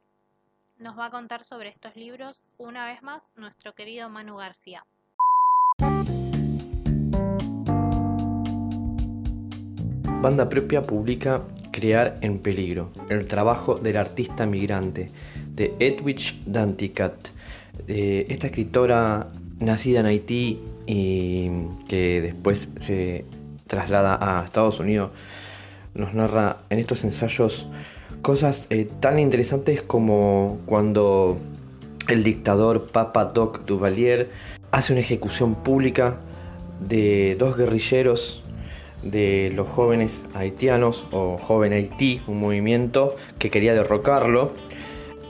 Nos 0.78 0.98
va 0.98 1.06
a 1.06 1.10
contar 1.10 1.44
sobre 1.44 1.68
estos 1.68 1.94
libros 1.94 2.40
una 2.58 2.86
vez 2.86 3.00
más 3.00 3.22
nuestro 3.36 3.74
querido 3.74 4.08
Manu 4.08 4.36
García. 4.38 4.84
Banda 10.20 10.48
propia 10.48 10.82
publica 10.82 11.42
Crear 11.70 12.18
en 12.22 12.40
peligro, 12.40 12.92
el 13.08 13.26
trabajo 13.26 13.76
del 13.76 13.96
artista 13.96 14.46
migrante 14.46 15.10
de 15.54 15.76
Edwidge 15.78 16.42
Danticat. 16.44 17.28
esta 17.86 18.46
escritora 18.48 19.28
nacida 19.60 20.00
en 20.00 20.06
Haití 20.06 20.60
y 20.86 21.50
que 21.88 22.20
después 22.20 22.68
se 22.80 23.24
traslada 23.68 24.18
a 24.20 24.44
Estados 24.44 24.80
Unidos 24.80 25.12
nos 25.94 26.14
narra 26.14 26.58
en 26.70 26.80
estos 26.80 27.04
ensayos 27.04 27.68
cosas 28.24 28.66
eh, 28.70 28.88
tan 29.00 29.18
interesantes 29.18 29.82
como 29.82 30.58
cuando 30.64 31.36
el 32.08 32.24
dictador 32.24 32.86
Papa 32.86 33.26
Doc 33.26 33.66
Duvalier 33.66 34.30
hace 34.72 34.94
una 34.94 35.00
ejecución 35.00 35.54
pública 35.56 36.16
de 36.80 37.36
dos 37.38 37.54
guerrilleros 37.56 38.42
de 39.02 39.52
los 39.54 39.68
jóvenes 39.68 40.24
haitianos 40.32 41.06
o 41.12 41.36
Joven 41.36 41.74
Haití, 41.74 42.22
un 42.26 42.40
movimiento 42.40 43.14
que 43.38 43.50
quería 43.50 43.74
derrocarlo. 43.74 44.52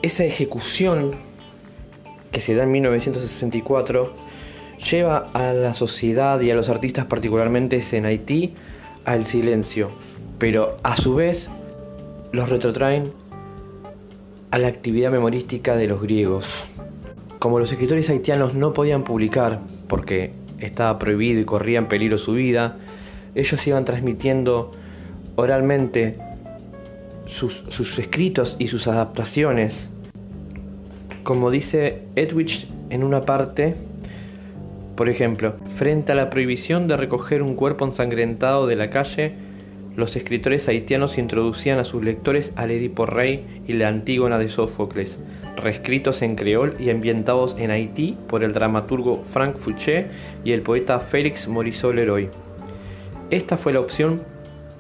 Esa 0.03 0.25
ejecución 0.25 1.17
que 2.31 2.41
se 2.41 2.55
da 2.55 2.63
en 2.63 2.71
1964 2.71 4.15
lleva 4.89 5.31
a 5.35 5.53
la 5.53 5.75
sociedad 5.75 6.41
y 6.41 6.53
a 6.53 6.55
los 6.55 6.69
artistas 6.69 7.07
particularmente 7.07 7.83
en 7.91 8.07
Haití 8.07 8.55
al 9.05 9.27
silencio, 9.27 9.91
pero 10.39 10.77
a 10.85 10.97
su 10.97 11.17
vez 11.17 11.51
los 12.35 12.49
retrotraen 12.49 13.13
a 14.51 14.59
la 14.59 14.67
actividad 14.67 15.13
memorística 15.13 15.77
de 15.77 15.87
los 15.87 16.03
griegos. 16.03 16.47
Como 17.39 17.61
los 17.61 17.71
escritores 17.71 18.11
haitianos 18.11 18.55
no 18.55 18.73
podían 18.73 19.05
publicar 19.05 19.61
porque 19.87 20.33
estaba 20.59 20.99
prohibido 20.99 21.41
y 21.41 21.45
corría 21.45 21.79
en 21.79 21.87
peligro 21.87 22.19
su 22.19 22.33
vida, 22.33 22.77
ellos 23.37 23.65
iban 23.69 23.85
transmitiendo 23.85 24.73
oralmente 25.37 26.19
sus, 27.27 27.99
escritos 28.01 28.57
y 28.59 28.67
sus 28.67 28.89
adaptaciones. 28.89 29.89
Como 31.23 31.53
dice 31.53 32.03
Edwidge 32.17 32.67
en 32.91 33.05
una 33.05 33.23
parte, 33.23 33.77
por 34.97 35.09
ejemplo, 35.09 35.55
frente 35.77 36.11
a 36.13 36.15
la 36.17 36.31
prohibición 36.31 36.89
de 36.89 36.97
recoger 36.97 37.43
un 37.43 37.55
cuerpo 37.55 37.85
ensangrentado 37.85 38.67
de 38.67 38.75
la 38.75 38.91
calle, 38.91 39.44
los 39.97 40.17
escritores 40.17 40.69
haitianos 40.69 41.19
introducían 41.19 41.79
a 41.79 41.85
sus 41.85 42.03
lectores 42.03 42.53
al 42.57 42.71
Edipo 42.71 43.07
Rey 43.07 43.63
y 43.67 43.75
la 43.75 43.89
Antígona 43.89 44.39
de 44.39 44.49
Sófocles, 44.49 45.19
reescritos 45.57 46.23
en 46.23 46.37
creol 46.37 46.75
y 46.79 46.91
ambientados 46.91 47.57
en 47.59 47.71
Haití 47.71 48.17
por 48.29 48.43
el 48.43 48.53
dramaturgo 48.53 49.23
Frank 49.23 49.57
Fouché 49.59 50.07
y 50.45 50.53
el 50.53 50.63
poeta 50.63 50.99
Félix 51.01 51.47
Morisot 51.47 51.95
Leroy. 51.95 52.29
Esta 53.31 53.57
fue 53.57 53.73
la 53.73 53.81
opción 53.81 54.23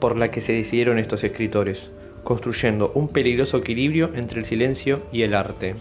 por 0.00 0.16
la 0.16 0.31
que 0.31 0.40
se 0.40 0.53
decidieron 0.53 0.98
estos 0.98 1.22
escritores, 1.24 1.90
construyendo 2.24 2.90
un 2.94 3.09
peligroso 3.09 3.59
equilibrio 3.59 4.11
entre 4.14 4.40
el 4.40 4.46
silencio 4.46 5.03
y 5.12 5.22
el 5.22 5.35
arte. 5.35 5.77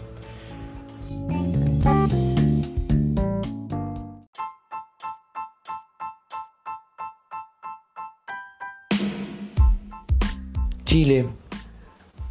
Chile, 10.94 11.26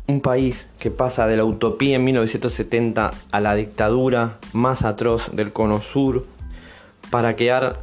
un 0.08 0.22
país 0.22 0.70
que 0.80 0.90
pasa 0.90 1.28
de 1.28 1.36
la 1.36 1.44
utopía 1.44 1.98
en 1.98 2.06
1970 2.06 3.12
a 3.30 3.40
la 3.42 3.56
dictadura 3.56 4.38
más 4.54 4.86
atroz 4.86 5.36
del 5.36 5.52
cono 5.52 5.82
sur 5.82 6.26
para 7.12 7.36
quedar 7.36 7.82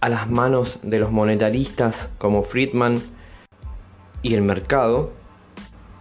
a 0.00 0.08
las 0.08 0.30
manos 0.30 0.78
de 0.84 1.00
los 1.00 1.10
monetaristas 1.10 2.08
como 2.18 2.44
Friedman 2.44 3.02
y 4.22 4.34
el 4.34 4.42
mercado, 4.42 5.10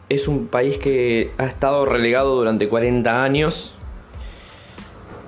es 0.10 0.28
un 0.28 0.46
país 0.46 0.78
que 0.78 1.32
ha 1.40 1.46
estado 1.46 1.86
relegado 1.86 2.36
durante 2.36 2.70
40 2.70 3.24
años 3.24 3.74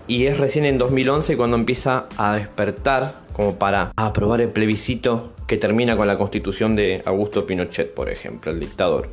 y 0.05 0.27
es 0.27 0.37
recién 0.37 0.65
en 0.65 0.77
2011 0.77 1.37
cuando 1.37 1.57
empieza 1.57 2.05
a 2.17 2.35
despertar 2.35 3.15
como 3.33 3.55
para 3.55 3.91
aprobar 3.95 4.41
el 4.41 4.49
plebiscito 4.49 5.31
que 5.47 5.57
termina 5.57 5.95
con 5.97 6.07
la 6.07 6.17
constitución 6.17 6.75
de 6.75 7.01
Augusto 7.05 7.45
Pinochet, 7.45 7.93
por 7.93 8.09
ejemplo, 8.09 8.51
el 8.51 8.59
dictador. 8.59 9.09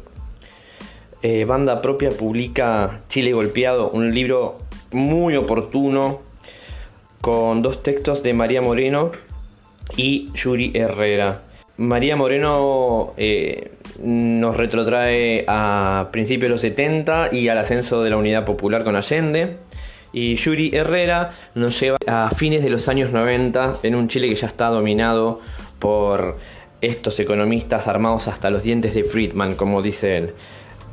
Eh, 1.22 1.44
banda 1.44 1.80
propia 1.80 2.10
publica 2.10 3.02
Chile 3.08 3.32
Golpeado, 3.32 3.90
un 3.90 4.12
libro 4.12 4.58
muy 4.90 5.36
oportuno 5.36 6.20
con 7.20 7.62
dos 7.62 7.82
textos 7.82 8.22
de 8.24 8.32
María 8.32 8.60
Moreno 8.60 9.12
y 9.96 10.30
Yuri 10.34 10.72
Herrera. 10.74 11.42
María 11.76 12.16
Moreno 12.16 13.14
eh, 13.16 13.72
nos 14.02 14.56
retrotrae 14.56 15.44
a 15.46 16.08
principios 16.12 16.48
de 16.48 16.54
los 16.54 16.60
70 16.60 17.28
y 17.32 17.48
al 17.48 17.58
ascenso 17.58 18.02
de 18.02 18.10
la 18.10 18.16
Unidad 18.16 18.44
Popular 18.44 18.84
con 18.84 18.96
Allende. 18.96 19.56
Y 20.12 20.34
Yuri 20.34 20.70
Herrera 20.74 21.32
nos 21.54 21.80
lleva 21.80 21.96
a 22.06 22.30
fines 22.30 22.62
de 22.62 22.70
los 22.70 22.88
años 22.88 23.12
90 23.12 23.74
en 23.82 23.94
un 23.94 24.08
Chile 24.08 24.28
que 24.28 24.34
ya 24.34 24.48
está 24.48 24.66
dominado 24.66 25.40
por 25.82 26.38
estos 26.80 27.18
economistas 27.18 27.88
armados 27.88 28.28
hasta 28.28 28.50
los 28.50 28.62
dientes 28.62 28.94
de 28.94 29.02
Friedman, 29.02 29.56
como 29.56 29.82
dice 29.82 30.16
él. 30.16 30.34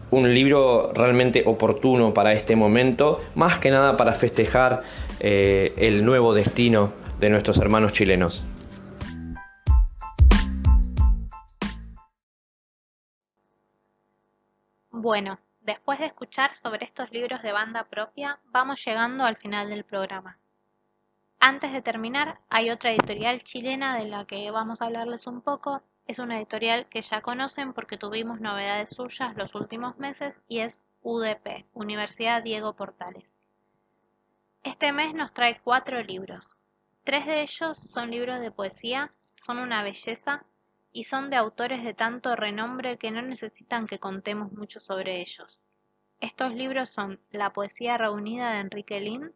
Un 0.10 0.34
libro 0.34 0.92
realmente 0.96 1.44
oportuno 1.46 2.12
para 2.12 2.34
este 2.34 2.56
momento, 2.56 3.22
más 3.36 3.60
que 3.60 3.70
nada 3.70 3.96
para 3.98 4.14
festejar 4.14 4.82
eh, 5.20 5.74
el 5.78 6.04
nuevo 6.04 6.34
destino 6.34 6.92
de 7.20 7.30
nuestros 7.30 7.60
hermanos 7.60 7.94
chilenos. 7.94 8.44
Bueno, 14.90 15.38
después 15.62 16.00
de 16.00 16.06
escuchar 16.06 16.56
sobre 16.56 16.86
estos 16.86 17.12
libros 17.12 17.44
de 17.44 17.52
banda 17.52 17.84
propia, 17.84 18.40
vamos 18.52 18.84
llegando 18.84 19.24
al 19.24 19.38
final 19.38 19.70
del 19.70 19.84
programa. 19.84 20.40
Antes 21.42 21.72
de 21.72 21.82
terminar, 21.82 22.38
hay 22.50 22.70
otra 22.70 22.92
editorial 22.92 23.42
chilena 23.44 23.98
de 23.98 24.10
la 24.10 24.26
que 24.26 24.52
vamos 24.52 24.82
a 24.82 24.86
hablarles 24.86 25.26
un 25.26 25.42
poco. 25.42 25.82
Es 26.06 26.20
una 26.20 26.38
editorial 26.38 26.88
que 26.90 27.02
ya 27.02 27.22
conocen 27.22 27.72
porque 27.72 27.98
tuvimos 27.98 28.42
novedades 28.42 28.90
suyas 28.90 29.38
los 29.38 29.56
últimos 29.56 29.98
meses 29.98 30.42
y 30.50 30.60
es 30.60 30.82
UDP, 31.02 31.66
Universidad 31.74 32.44
Diego 32.44 32.74
Portales. 32.74 33.34
Este 34.64 34.92
mes 34.92 35.14
nos 35.14 35.34
trae 35.34 35.62
cuatro 35.64 36.02
libros. 36.04 36.50
Tres 37.06 37.26
de 37.26 37.42
ellos 37.42 37.78
son 37.78 38.12
libros 38.12 38.42
de 38.42 38.52
poesía, 38.52 39.14
son 39.46 39.60
una 39.60 39.82
belleza 39.82 40.44
y 40.92 41.06
son 41.06 41.30
de 41.30 41.38
autores 41.38 41.86
de 41.86 41.94
tanto 41.94 42.36
renombre 42.36 42.98
que 42.98 43.12
no 43.12 43.22
necesitan 43.22 43.88
que 43.88 44.00
contemos 44.00 44.52
mucho 44.52 44.82
sobre 44.82 45.22
ellos. 45.22 45.58
Estos 46.20 46.54
libros 46.54 46.90
son 46.90 47.22
La 47.32 47.54
poesía 47.54 47.98
reunida 47.98 48.52
de 48.52 48.60
Enrique 48.60 49.00
Lin, 49.00 49.34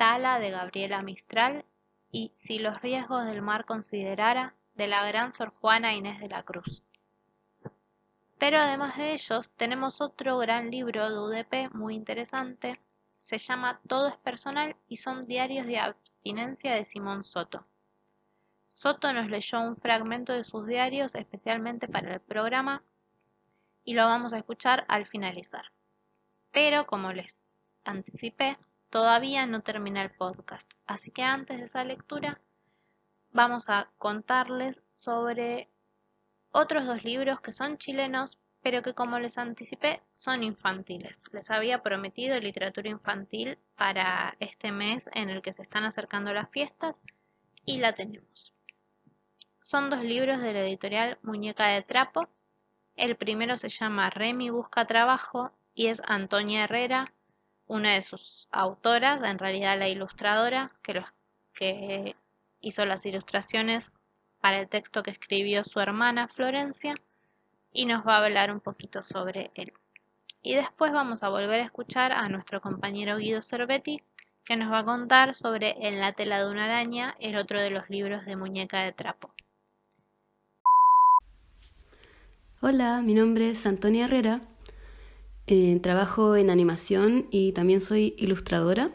Tala 0.00 0.38
de 0.38 0.50
Gabriela 0.50 1.02
Mistral 1.02 1.66
y 2.10 2.32
Si 2.34 2.58
los 2.58 2.80
riesgos 2.80 3.26
del 3.26 3.42
mar 3.42 3.66
considerara 3.66 4.54
de 4.74 4.86
la 4.88 5.06
gran 5.06 5.34
Sor 5.34 5.52
Juana 5.60 5.92
Inés 5.92 6.20
de 6.20 6.28
la 6.30 6.42
Cruz. 6.42 6.82
Pero 8.38 8.56
además 8.56 8.96
de 8.96 9.12
ellos, 9.12 9.50
tenemos 9.58 10.00
otro 10.00 10.38
gran 10.38 10.70
libro 10.70 11.10
de 11.10 11.18
UDP 11.18 11.74
muy 11.74 11.96
interesante, 11.96 12.80
se 13.18 13.36
llama 13.36 13.78
Todo 13.86 14.08
es 14.08 14.16
personal 14.16 14.74
y 14.88 14.96
son 14.96 15.26
diarios 15.26 15.66
de 15.66 15.80
abstinencia 15.80 16.74
de 16.74 16.84
Simón 16.84 17.22
Soto. 17.22 17.66
Soto 18.70 19.12
nos 19.12 19.28
leyó 19.28 19.60
un 19.60 19.76
fragmento 19.76 20.32
de 20.32 20.44
sus 20.44 20.66
diarios 20.66 21.14
especialmente 21.14 21.88
para 21.88 22.14
el 22.14 22.20
programa 22.20 22.82
y 23.84 23.92
lo 23.92 24.06
vamos 24.06 24.32
a 24.32 24.38
escuchar 24.38 24.86
al 24.88 25.04
finalizar. 25.04 25.66
Pero 26.52 26.86
como 26.86 27.12
les 27.12 27.46
anticipé, 27.84 28.56
todavía 28.90 29.46
no 29.46 29.62
termina 29.62 30.02
el 30.02 30.10
podcast, 30.10 30.70
así 30.86 31.10
que 31.10 31.22
antes 31.22 31.58
de 31.58 31.64
esa 31.64 31.84
lectura 31.84 32.40
vamos 33.32 33.68
a 33.68 33.88
contarles 33.96 34.82
sobre 34.96 35.68
otros 36.50 36.86
dos 36.86 37.04
libros 37.04 37.40
que 37.40 37.52
son 37.52 37.78
chilenos, 37.78 38.38
pero 38.62 38.82
que 38.82 38.92
como 38.92 39.18
les 39.18 39.38
anticipé 39.38 40.02
son 40.12 40.42
infantiles. 40.42 41.22
Les 41.32 41.50
había 41.50 41.82
prometido 41.82 42.38
literatura 42.40 42.90
infantil 42.90 43.56
para 43.76 44.36
este 44.40 44.72
mes 44.72 45.08
en 45.14 45.30
el 45.30 45.40
que 45.42 45.52
se 45.52 45.62
están 45.62 45.84
acercando 45.84 46.32
las 46.34 46.50
fiestas 46.50 47.00
y 47.64 47.78
la 47.78 47.94
tenemos. 47.94 48.52
Son 49.60 49.90
dos 49.90 50.02
libros 50.02 50.40
de 50.40 50.52
la 50.52 50.60
editorial 50.60 51.18
Muñeca 51.22 51.68
de 51.68 51.82
Trapo. 51.82 52.28
El 52.96 53.16
primero 53.16 53.56
se 53.56 53.68
llama 53.68 54.10
Remy 54.10 54.50
Busca 54.50 54.86
Trabajo 54.86 55.52
y 55.74 55.86
es 55.86 56.02
Antonia 56.06 56.64
Herrera, 56.64 57.12
una 57.70 57.92
de 57.92 58.02
sus 58.02 58.48
autoras, 58.50 59.22
en 59.22 59.38
realidad 59.38 59.78
la 59.78 59.88
ilustradora, 59.88 60.72
que, 60.82 62.16
hizo 62.62 62.84
las 62.84 63.06
ilustraciones 63.06 63.90
para 64.40 64.60
el 64.60 64.68
texto 64.68 65.02
que 65.02 65.12
escribió 65.12 65.64
su 65.64 65.80
hermana 65.80 66.28
Florencia 66.28 66.94
y 67.72 67.86
nos 67.86 68.06
va 68.06 68.16
a 68.16 68.24
hablar 68.24 68.50
un 68.50 68.60
poquito 68.60 69.02
sobre 69.02 69.50
él. 69.54 69.72
Y 70.42 70.56
después 70.56 70.92
vamos 70.92 71.22
a 71.22 71.30
volver 71.30 71.60
a 71.60 71.64
escuchar 71.64 72.12
a 72.12 72.26
nuestro 72.28 72.60
compañero 72.60 73.16
Guido 73.16 73.40
Cervetti, 73.40 74.02
que 74.44 74.56
nos 74.56 74.70
va 74.70 74.80
a 74.80 74.84
contar 74.84 75.32
sobre 75.32 75.76
En 75.86 76.00
la 76.00 76.12
tela 76.12 76.42
de 76.42 76.50
una 76.50 76.64
araña, 76.64 77.14
el 77.18 77.36
otro 77.36 77.60
de 77.60 77.70
los 77.70 77.88
libros 77.88 78.26
de 78.26 78.36
muñeca 78.36 78.82
de 78.82 78.92
trapo. 78.92 79.32
Hola, 82.60 83.00
mi 83.00 83.14
nombre 83.14 83.48
es 83.48 83.64
Antonia 83.64 84.04
Herrera. 84.04 84.40
Eh, 85.52 85.80
trabajo 85.82 86.36
en 86.36 86.48
animación 86.48 87.26
y 87.32 87.50
también 87.50 87.80
soy 87.80 88.14
ilustradora. 88.18 88.92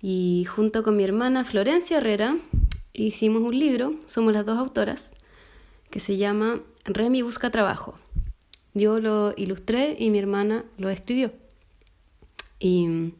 Y 0.00 0.44
junto 0.44 0.84
con 0.84 0.96
mi 0.96 1.02
hermana 1.02 1.44
Florencia 1.44 1.96
Herrera 1.96 2.36
hicimos 2.92 3.42
un 3.42 3.58
libro, 3.58 3.96
somos 4.06 4.32
las 4.32 4.46
dos 4.46 4.56
autoras, 4.56 5.14
que 5.90 5.98
se 5.98 6.16
llama 6.16 6.60
Remy 6.84 7.22
Busca 7.22 7.50
Trabajo. 7.50 7.98
Yo 8.72 9.00
lo 9.00 9.34
ilustré 9.36 9.96
y 9.98 10.10
mi 10.10 10.20
hermana 10.20 10.64
lo 10.76 10.90
escribió. 10.90 11.32
Y 12.60 13.14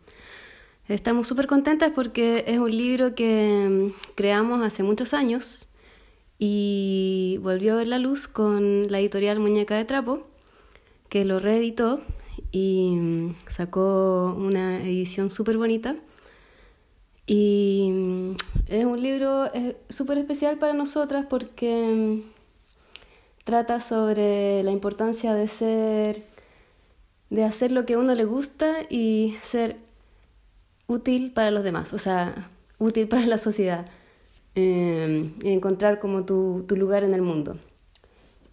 estamos 0.86 1.26
súper 1.26 1.48
contentas 1.48 1.90
porque 1.92 2.44
es 2.46 2.60
un 2.60 2.70
libro 2.70 3.16
que 3.16 3.92
creamos 4.14 4.62
hace 4.62 4.84
muchos 4.84 5.12
años 5.12 5.66
y 6.38 7.40
volvió 7.42 7.72
a 7.72 7.78
ver 7.78 7.88
la 7.88 7.98
luz 7.98 8.28
con 8.28 8.92
la 8.92 9.00
editorial 9.00 9.40
Muñeca 9.40 9.76
de 9.76 9.84
Trapo, 9.84 10.28
que 11.08 11.24
lo 11.24 11.40
reeditó 11.40 12.00
y 12.52 12.94
mm, 12.96 13.34
sacó 13.48 14.34
una 14.38 14.82
edición 14.82 15.30
súper 15.30 15.58
bonita. 15.58 15.96
Y 17.26 17.90
mm, 17.92 18.36
es 18.68 18.84
un 18.84 19.02
libro 19.02 19.50
súper 19.88 20.18
especial 20.18 20.58
para 20.58 20.72
nosotras 20.72 21.26
porque 21.28 22.22
mm, 22.24 22.38
trata 23.44 23.80
sobre 23.80 24.62
la 24.62 24.72
importancia 24.72 25.34
de 25.34 25.48
ser, 25.48 26.24
de 27.30 27.44
hacer 27.44 27.72
lo 27.72 27.86
que 27.86 27.94
a 27.94 27.98
uno 27.98 28.14
le 28.14 28.24
gusta 28.24 28.76
y 28.88 29.36
ser 29.42 29.76
útil 30.86 31.32
para 31.32 31.50
los 31.50 31.64
demás, 31.64 31.92
o 31.92 31.98
sea, 31.98 32.50
útil 32.78 33.08
para 33.08 33.26
la 33.26 33.38
sociedad. 33.38 33.86
Em, 34.54 35.34
encontrar 35.44 36.00
como 36.00 36.24
tu, 36.24 36.64
tu, 36.66 36.76
lugar 36.76 37.04
en 37.04 37.14
el 37.14 37.22
mundo. 37.22 37.56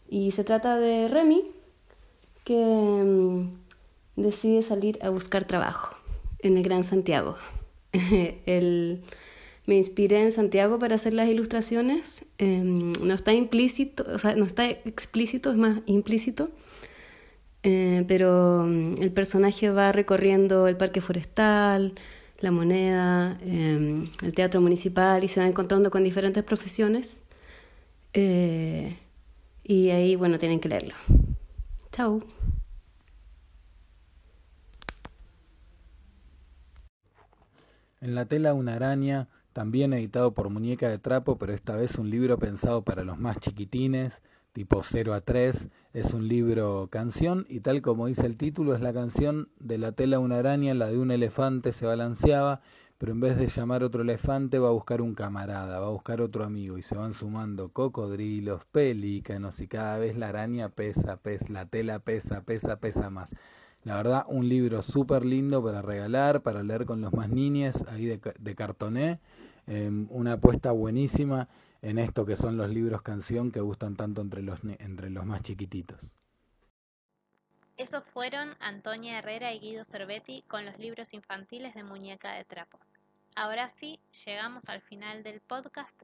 Y 0.08 0.32
se 0.32 0.44
trata 0.44 0.78
de 0.78 1.08
Remy, 1.08 1.44
que 2.44 3.48
decide 4.16 4.62
salir 4.62 5.00
a 5.02 5.10
buscar 5.10 5.46
trabajo 5.46 5.96
en 6.40 6.58
el 6.58 6.64
Gran 6.64 6.84
Santiago. 6.84 7.36
el, 8.46 9.04
me 9.66 9.78
inspiré 9.78 10.22
en 10.22 10.32
Santiago 10.32 10.80
para 10.80 10.96
hacer 10.96 11.14
las 11.14 11.28
ilustraciones. 11.28 12.26
Em, 12.38 12.92
no 13.02 13.14
está 13.14 13.34
implícito, 13.34 14.06
o 14.14 14.20
sea, 14.20 14.36
no 14.36 14.46
está 14.46 14.70
explícito, 14.70 15.52
es 15.52 15.58
más 15.58 15.80
implícito. 15.86 16.52
Eh, 17.64 18.06
pero 18.08 18.66
el 18.66 19.12
personaje 19.12 19.72
va 19.72 19.92
recorriendo 19.92 20.68
el 20.68 20.78
parque 20.78 21.02
forestal, 21.02 21.94
la 22.40 22.52
moneda, 22.52 23.40
em, 23.42 24.06
el 24.24 24.34
teatro 24.34 24.62
municipal 24.62 25.24
y 25.24 25.28
se 25.28 25.40
va 25.40 25.48
encontrando 25.48 25.90
con 25.90 26.04
diferentes 26.04 26.44
profesiones. 26.44 27.24
Eh, 28.14 28.98
y 29.64 29.90
ahí, 29.90 30.16
bueno, 30.16 30.38
tienen 30.38 30.60
que 30.60 30.70
leerlo. 30.70 30.94
Chao. 31.92 32.22
En 38.06 38.14
la 38.14 38.26
tela 38.26 38.54
una 38.54 38.76
araña, 38.76 39.30
también 39.52 39.92
editado 39.92 40.36
por 40.36 40.52
Muñeca 40.52 40.88
de 40.88 41.00
Trapo, 41.00 41.40
pero 41.40 41.54
esta 41.54 41.76
vez 41.76 41.96
un 41.96 42.12
libro 42.12 42.38
pensado 42.38 42.84
para 42.84 43.04
los 43.04 43.18
más 43.18 43.40
chiquitines, 43.40 44.22
tipo 44.54 44.84
0 44.84 45.16
a 45.16 45.22
3, 45.22 45.70
es 45.94 46.14
un 46.14 46.28
libro 46.28 46.88
canción 46.92 47.48
y 47.50 47.62
tal 47.62 47.82
como 47.82 48.06
dice 48.06 48.28
el 48.28 48.38
título 48.38 48.76
es 48.76 48.82
la 48.82 48.94
canción 48.94 49.50
de 49.60 49.80
la 49.80 49.92
tela 49.92 50.20
una 50.20 50.38
araña, 50.38 50.76
la 50.76 50.86
de 50.86 51.00
un 51.00 51.10
elefante 51.10 51.74
se 51.74 51.88
balanceaba, 51.88 52.62
pero 53.00 53.12
en 53.12 53.22
vez 53.22 53.38
de 53.38 53.48
llamar 53.48 53.82
otro 53.82 54.04
elefante 54.04 54.60
va 54.60 54.68
a 54.68 54.74
buscar 54.74 55.02
un 55.02 55.16
camarada, 55.16 55.80
va 55.80 55.88
a 55.88 55.90
buscar 55.90 56.22
otro 56.22 56.44
amigo 56.44 56.78
y 56.78 56.84
se 56.84 56.96
van 56.96 57.16
sumando 57.16 57.70
cocodrilos, 57.70 58.66
pelícanos 58.66 59.60
y 59.62 59.68
cada 59.68 59.98
vez 59.98 60.16
la 60.16 60.30
araña 60.30 60.70
pesa, 60.70 61.18
pesa, 61.18 61.48
la 61.50 61.66
tela 61.66 61.98
pesa, 61.98 62.44
pesa, 62.44 62.76
pesa 62.76 63.10
más. 63.10 63.34
La 63.86 63.98
verdad, 63.98 64.26
un 64.28 64.50
libro 64.50 64.82
súper 64.82 65.24
lindo 65.24 65.64
para 65.64 65.84
regalar, 65.84 66.42
para 66.42 66.64
leer 66.64 66.86
con 66.86 67.02
los 67.02 67.14
más 67.14 67.30
niños, 67.30 67.86
ahí 67.88 68.08
de, 68.08 68.20
de 68.40 68.56
cartoné, 68.56 69.20
em, 69.68 70.08
una 70.10 70.34
apuesta 70.34 70.72
buenísima 70.72 71.48
en 71.84 72.00
esto 72.00 72.26
que 72.26 72.36
son 72.36 72.58
los 72.58 72.68
libros 72.68 73.04
canción 73.04 73.52
que 73.52 73.60
gustan 73.60 73.96
tanto 73.96 74.22
entre 74.22 74.42
los, 74.42 74.60
entre 74.80 75.12
los 75.12 75.24
más 75.24 75.44
chiquititos. 75.44 76.16
Esos 77.78 78.04
fueron 78.06 78.56
Antonia 78.60 79.20
Herrera 79.20 79.54
y 79.54 79.60
Guido 79.60 79.86
Cervetti 79.86 80.42
con 80.48 80.66
los 80.66 80.80
libros 80.80 81.14
infantiles 81.14 81.76
de 81.76 81.84
Muñeca 81.84 82.34
de 82.34 82.44
Trapo. 82.44 82.80
Ahora 83.36 83.70
sí, 83.70 84.00
llegamos 84.26 84.68
al 84.68 84.82
final 84.82 85.22
del 85.22 85.42
podcast 85.42 86.02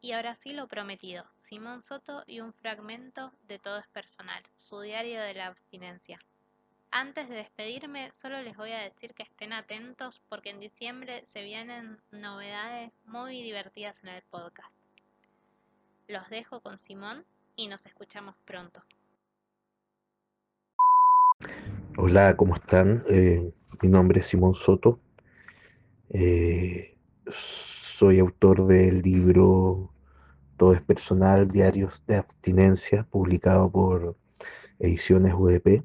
y 0.00 0.12
ahora 0.12 0.36
sí 0.36 0.52
lo 0.52 0.68
prometido, 0.68 1.24
Simón 1.36 1.82
Soto 1.82 2.22
y 2.28 2.38
un 2.38 2.52
fragmento 2.52 3.32
de 3.48 3.58
Todo 3.58 3.78
es 3.78 3.88
Personal, 3.88 4.44
su 4.54 4.80
diario 4.80 5.20
de 5.20 5.34
la 5.34 5.48
abstinencia. 5.48 6.20
Antes 6.90 7.28
de 7.28 7.34
despedirme, 7.34 8.10
solo 8.14 8.40
les 8.40 8.56
voy 8.56 8.72
a 8.72 8.78
decir 8.78 9.12
que 9.12 9.22
estén 9.22 9.52
atentos 9.52 10.22
porque 10.30 10.48
en 10.48 10.58
diciembre 10.58 11.20
se 11.26 11.42
vienen 11.42 11.98
novedades 12.12 12.92
muy 13.04 13.42
divertidas 13.42 14.02
en 14.02 14.08
el 14.08 14.22
podcast. 14.30 14.72
Los 16.06 16.30
dejo 16.30 16.60
con 16.60 16.78
Simón 16.78 17.26
y 17.56 17.68
nos 17.68 17.84
escuchamos 17.84 18.36
pronto. 18.46 18.82
Hola, 21.98 22.34
¿cómo 22.38 22.54
están? 22.54 23.04
Eh, 23.10 23.52
mi 23.82 23.88
nombre 23.90 24.20
es 24.20 24.26
Simón 24.26 24.54
Soto. 24.54 24.98
Eh, 26.08 26.96
soy 27.30 28.18
autor 28.18 28.66
del 28.66 29.02
libro 29.02 29.92
Todo 30.56 30.72
es 30.72 30.80
Personal, 30.80 31.48
Diarios 31.48 32.06
de 32.06 32.16
Abstinencia, 32.16 33.04
publicado 33.10 33.70
por 33.70 34.16
Ediciones 34.78 35.34
UDP. 35.34 35.84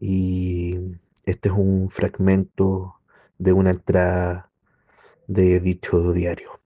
Y 0.00 0.78
este 1.24 1.48
es 1.48 1.54
un 1.54 1.88
fragmento 1.88 2.96
de 3.38 3.52
una 3.52 3.70
entrada 3.70 4.50
de 5.26 5.60
dicho 5.60 6.12
diario. 6.12 6.60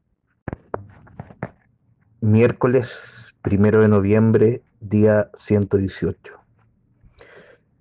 Miércoles 2.21 3.35
primero 3.43 3.81
de 3.81 3.89
noviembre, 3.89 4.63
día 4.81 5.31
118. 5.35 6.35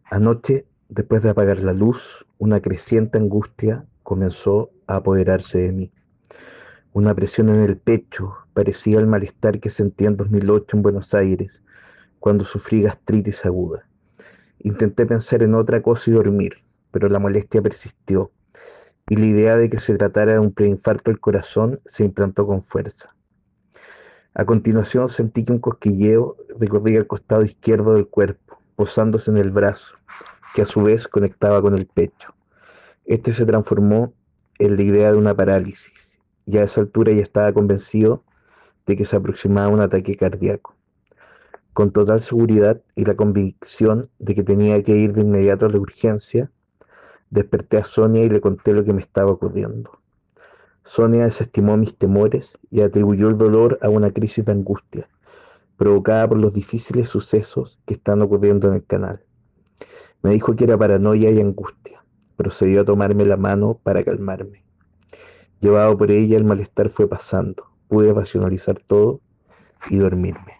Anoche, 0.05 0.65
después 0.87 1.21
de 1.21 1.29
apagar 1.29 1.59
la 1.59 1.73
luz, 1.73 2.25
una 2.37 2.61
creciente 2.61 3.17
angustia 3.17 3.85
comenzó 4.03 4.71
a 4.87 4.97
apoderarse 4.97 5.59
de 5.59 5.71
mí. 5.71 5.91
Una 6.93 7.13
presión 7.13 7.49
en 7.49 7.59
el 7.59 7.77
pecho 7.77 8.37
parecía 8.53 8.99
el 8.99 9.07
malestar 9.07 9.59
que 9.59 9.69
sentía 9.69 10.07
en 10.07 10.17
2008 10.17 10.77
en 10.77 10.83
Buenos 10.83 11.13
Aires, 11.13 11.61
cuando 12.19 12.45
sufrí 12.45 12.81
gastritis 12.81 13.45
aguda. 13.45 13.88
Intenté 14.59 15.05
pensar 15.05 15.41
en 15.41 15.55
otra 15.55 15.81
cosa 15.81 16.09
y 16.09 16.13
dormir, 16.13 16.63
pero 16.91 17.07
la 17.07 17.19
molestia 17.19 17.61
persistió, 17.61 18.31
y 19.07 19.15
la 19.15 19.25
idea 19.25 19.57
de 19.57 19.69
que 19.69 19.79
se 19.79 19.97
tratara 19.97 20.33
de 20.33 20.39
un 20.39 20.51
preinfarto 20.51 21.09
del 21.09 21.19
corazón 21.19 21.79
se 21.85 22.03
implantó 22.03 22.45
con 22.45 22.61
fuerza. 22.61 23.15
A 24.33 24.45
continuación 24.45 25.07
sentí 25.09 25.43
que 25.45 25.53
un 25.53 25.59
cosquilleo 25.59 26.35
recorría 26.59 26.99
el 26.99 27.07
costado 27.07 27.43
izquierdo 27.43 27.93
del 27.93 28.07
cuerpo, 28.07 28.61
posándose 28.75 29.31
en 29.31 29.37
el 29.37 29.49
brazo, 29.49 29.95
que 30.53 30.61
a 30.61 30.65
su 30.65 30.83
vez 30.83 31.07
conectaba 31.07 31.61
con 31.61 31.75
el 31.75 31.87
pecho. 31.87 32.35
Este 33.05 33.33
se 33.33 33.45
transformó 33.45 34.13
en 34.59 34.75
la 34.75 34.83
idea 34.83 35.11
de 35.11 35.17
una 35.17 35.35
parálisis, 35.35 36.19
y 36.45 36.57
a 36.57 36.63
esa 36.63 36.81
altura 36.81 37.13
ya 37.13 37.21
estaba 37.21 37.53
convencido 37.53 38.25
de 38.85 38.97
que 38.97 39.05
se 39.05 39.15
aproximaba 39.15 39.69
un 39.69 39.81
ataque 39.81 40.17
cardíaco. 40.17 40.75
Con 41.79 41.91
total 41.91 42.19
seguridad 42.19 42.81
y 42.93 43.05
la 43.05 43.15
convicción 43.15 44.09
de 44.19 44.35
que 44.35 44.43
tenía 44.43 44.83
que 44.83 44.97
ir 44.97 45.13
de 45.13 45.21
inmediato 45.21 45.65
a 45.65 45.69
la 45.69 45.77
urgencia, 45.77 46.51
desperté 47.29 47.77
a 47.77 47.85
Sonia 47.85 48.21
y 48.25 48.29
le 48.29 48.41
conté 48.41 48.73
lo 48.73 48.83
que 48.83 48.91
me 48.91 48.99
estaba 48.99 49.31
ocurriendo. 49.31 49.89
Sonia 50.83 51.23
desestimó 51.23 51.77
mis 51.77 51.97
temores 51.97 52.57
y 52.69 52.81
atribuyó 52.81 53.29
el 53.29 53.37
dolor 53.37 53.79
a 53.81 53.87
una 53.87 54.11
crisis 54.11 54.43
de 54.43 54.51
angustia, 54.51 55.07
provocada 55.77 56.27
por 56.27 56.39
los 56.39 56.51
difíciles 56.51 57.07
sucesos 57.07 57.79
que 57.85 57.93
están 57.93 58.21
ocurriendo 58.21 58.67
en 58.67 58.73
el 58.73 58.85
canal. 58.85 59.23
Me 60.21 60.31
dijo 60.31 60.57
que 60.57 60.65
era 60.65 60.77
paranoia 60.77 61.31
y 61.31 61.39
angustia. 61.39 62.03
Procedió 62.35 62.81
a 62.81 62.85
tomarme 62.85 63.23
la 63.23 63.37
mano 63.37 63.79
para 63.81 64.03
calmarme. 64.03 64.65
Llevado 65.61 65.97
por 65.97 66.11
ella, 66.11 66.35
el 66.35 66.43
malestar 66.43 66.89
fue 66.89 67.07
pasando. 67.07 67.71
Pude 67.87 68.13
racionalizar 68.13 68.81
todo 68.85 69.21
y 69.89 69.95
dormirme. 69.95 70.58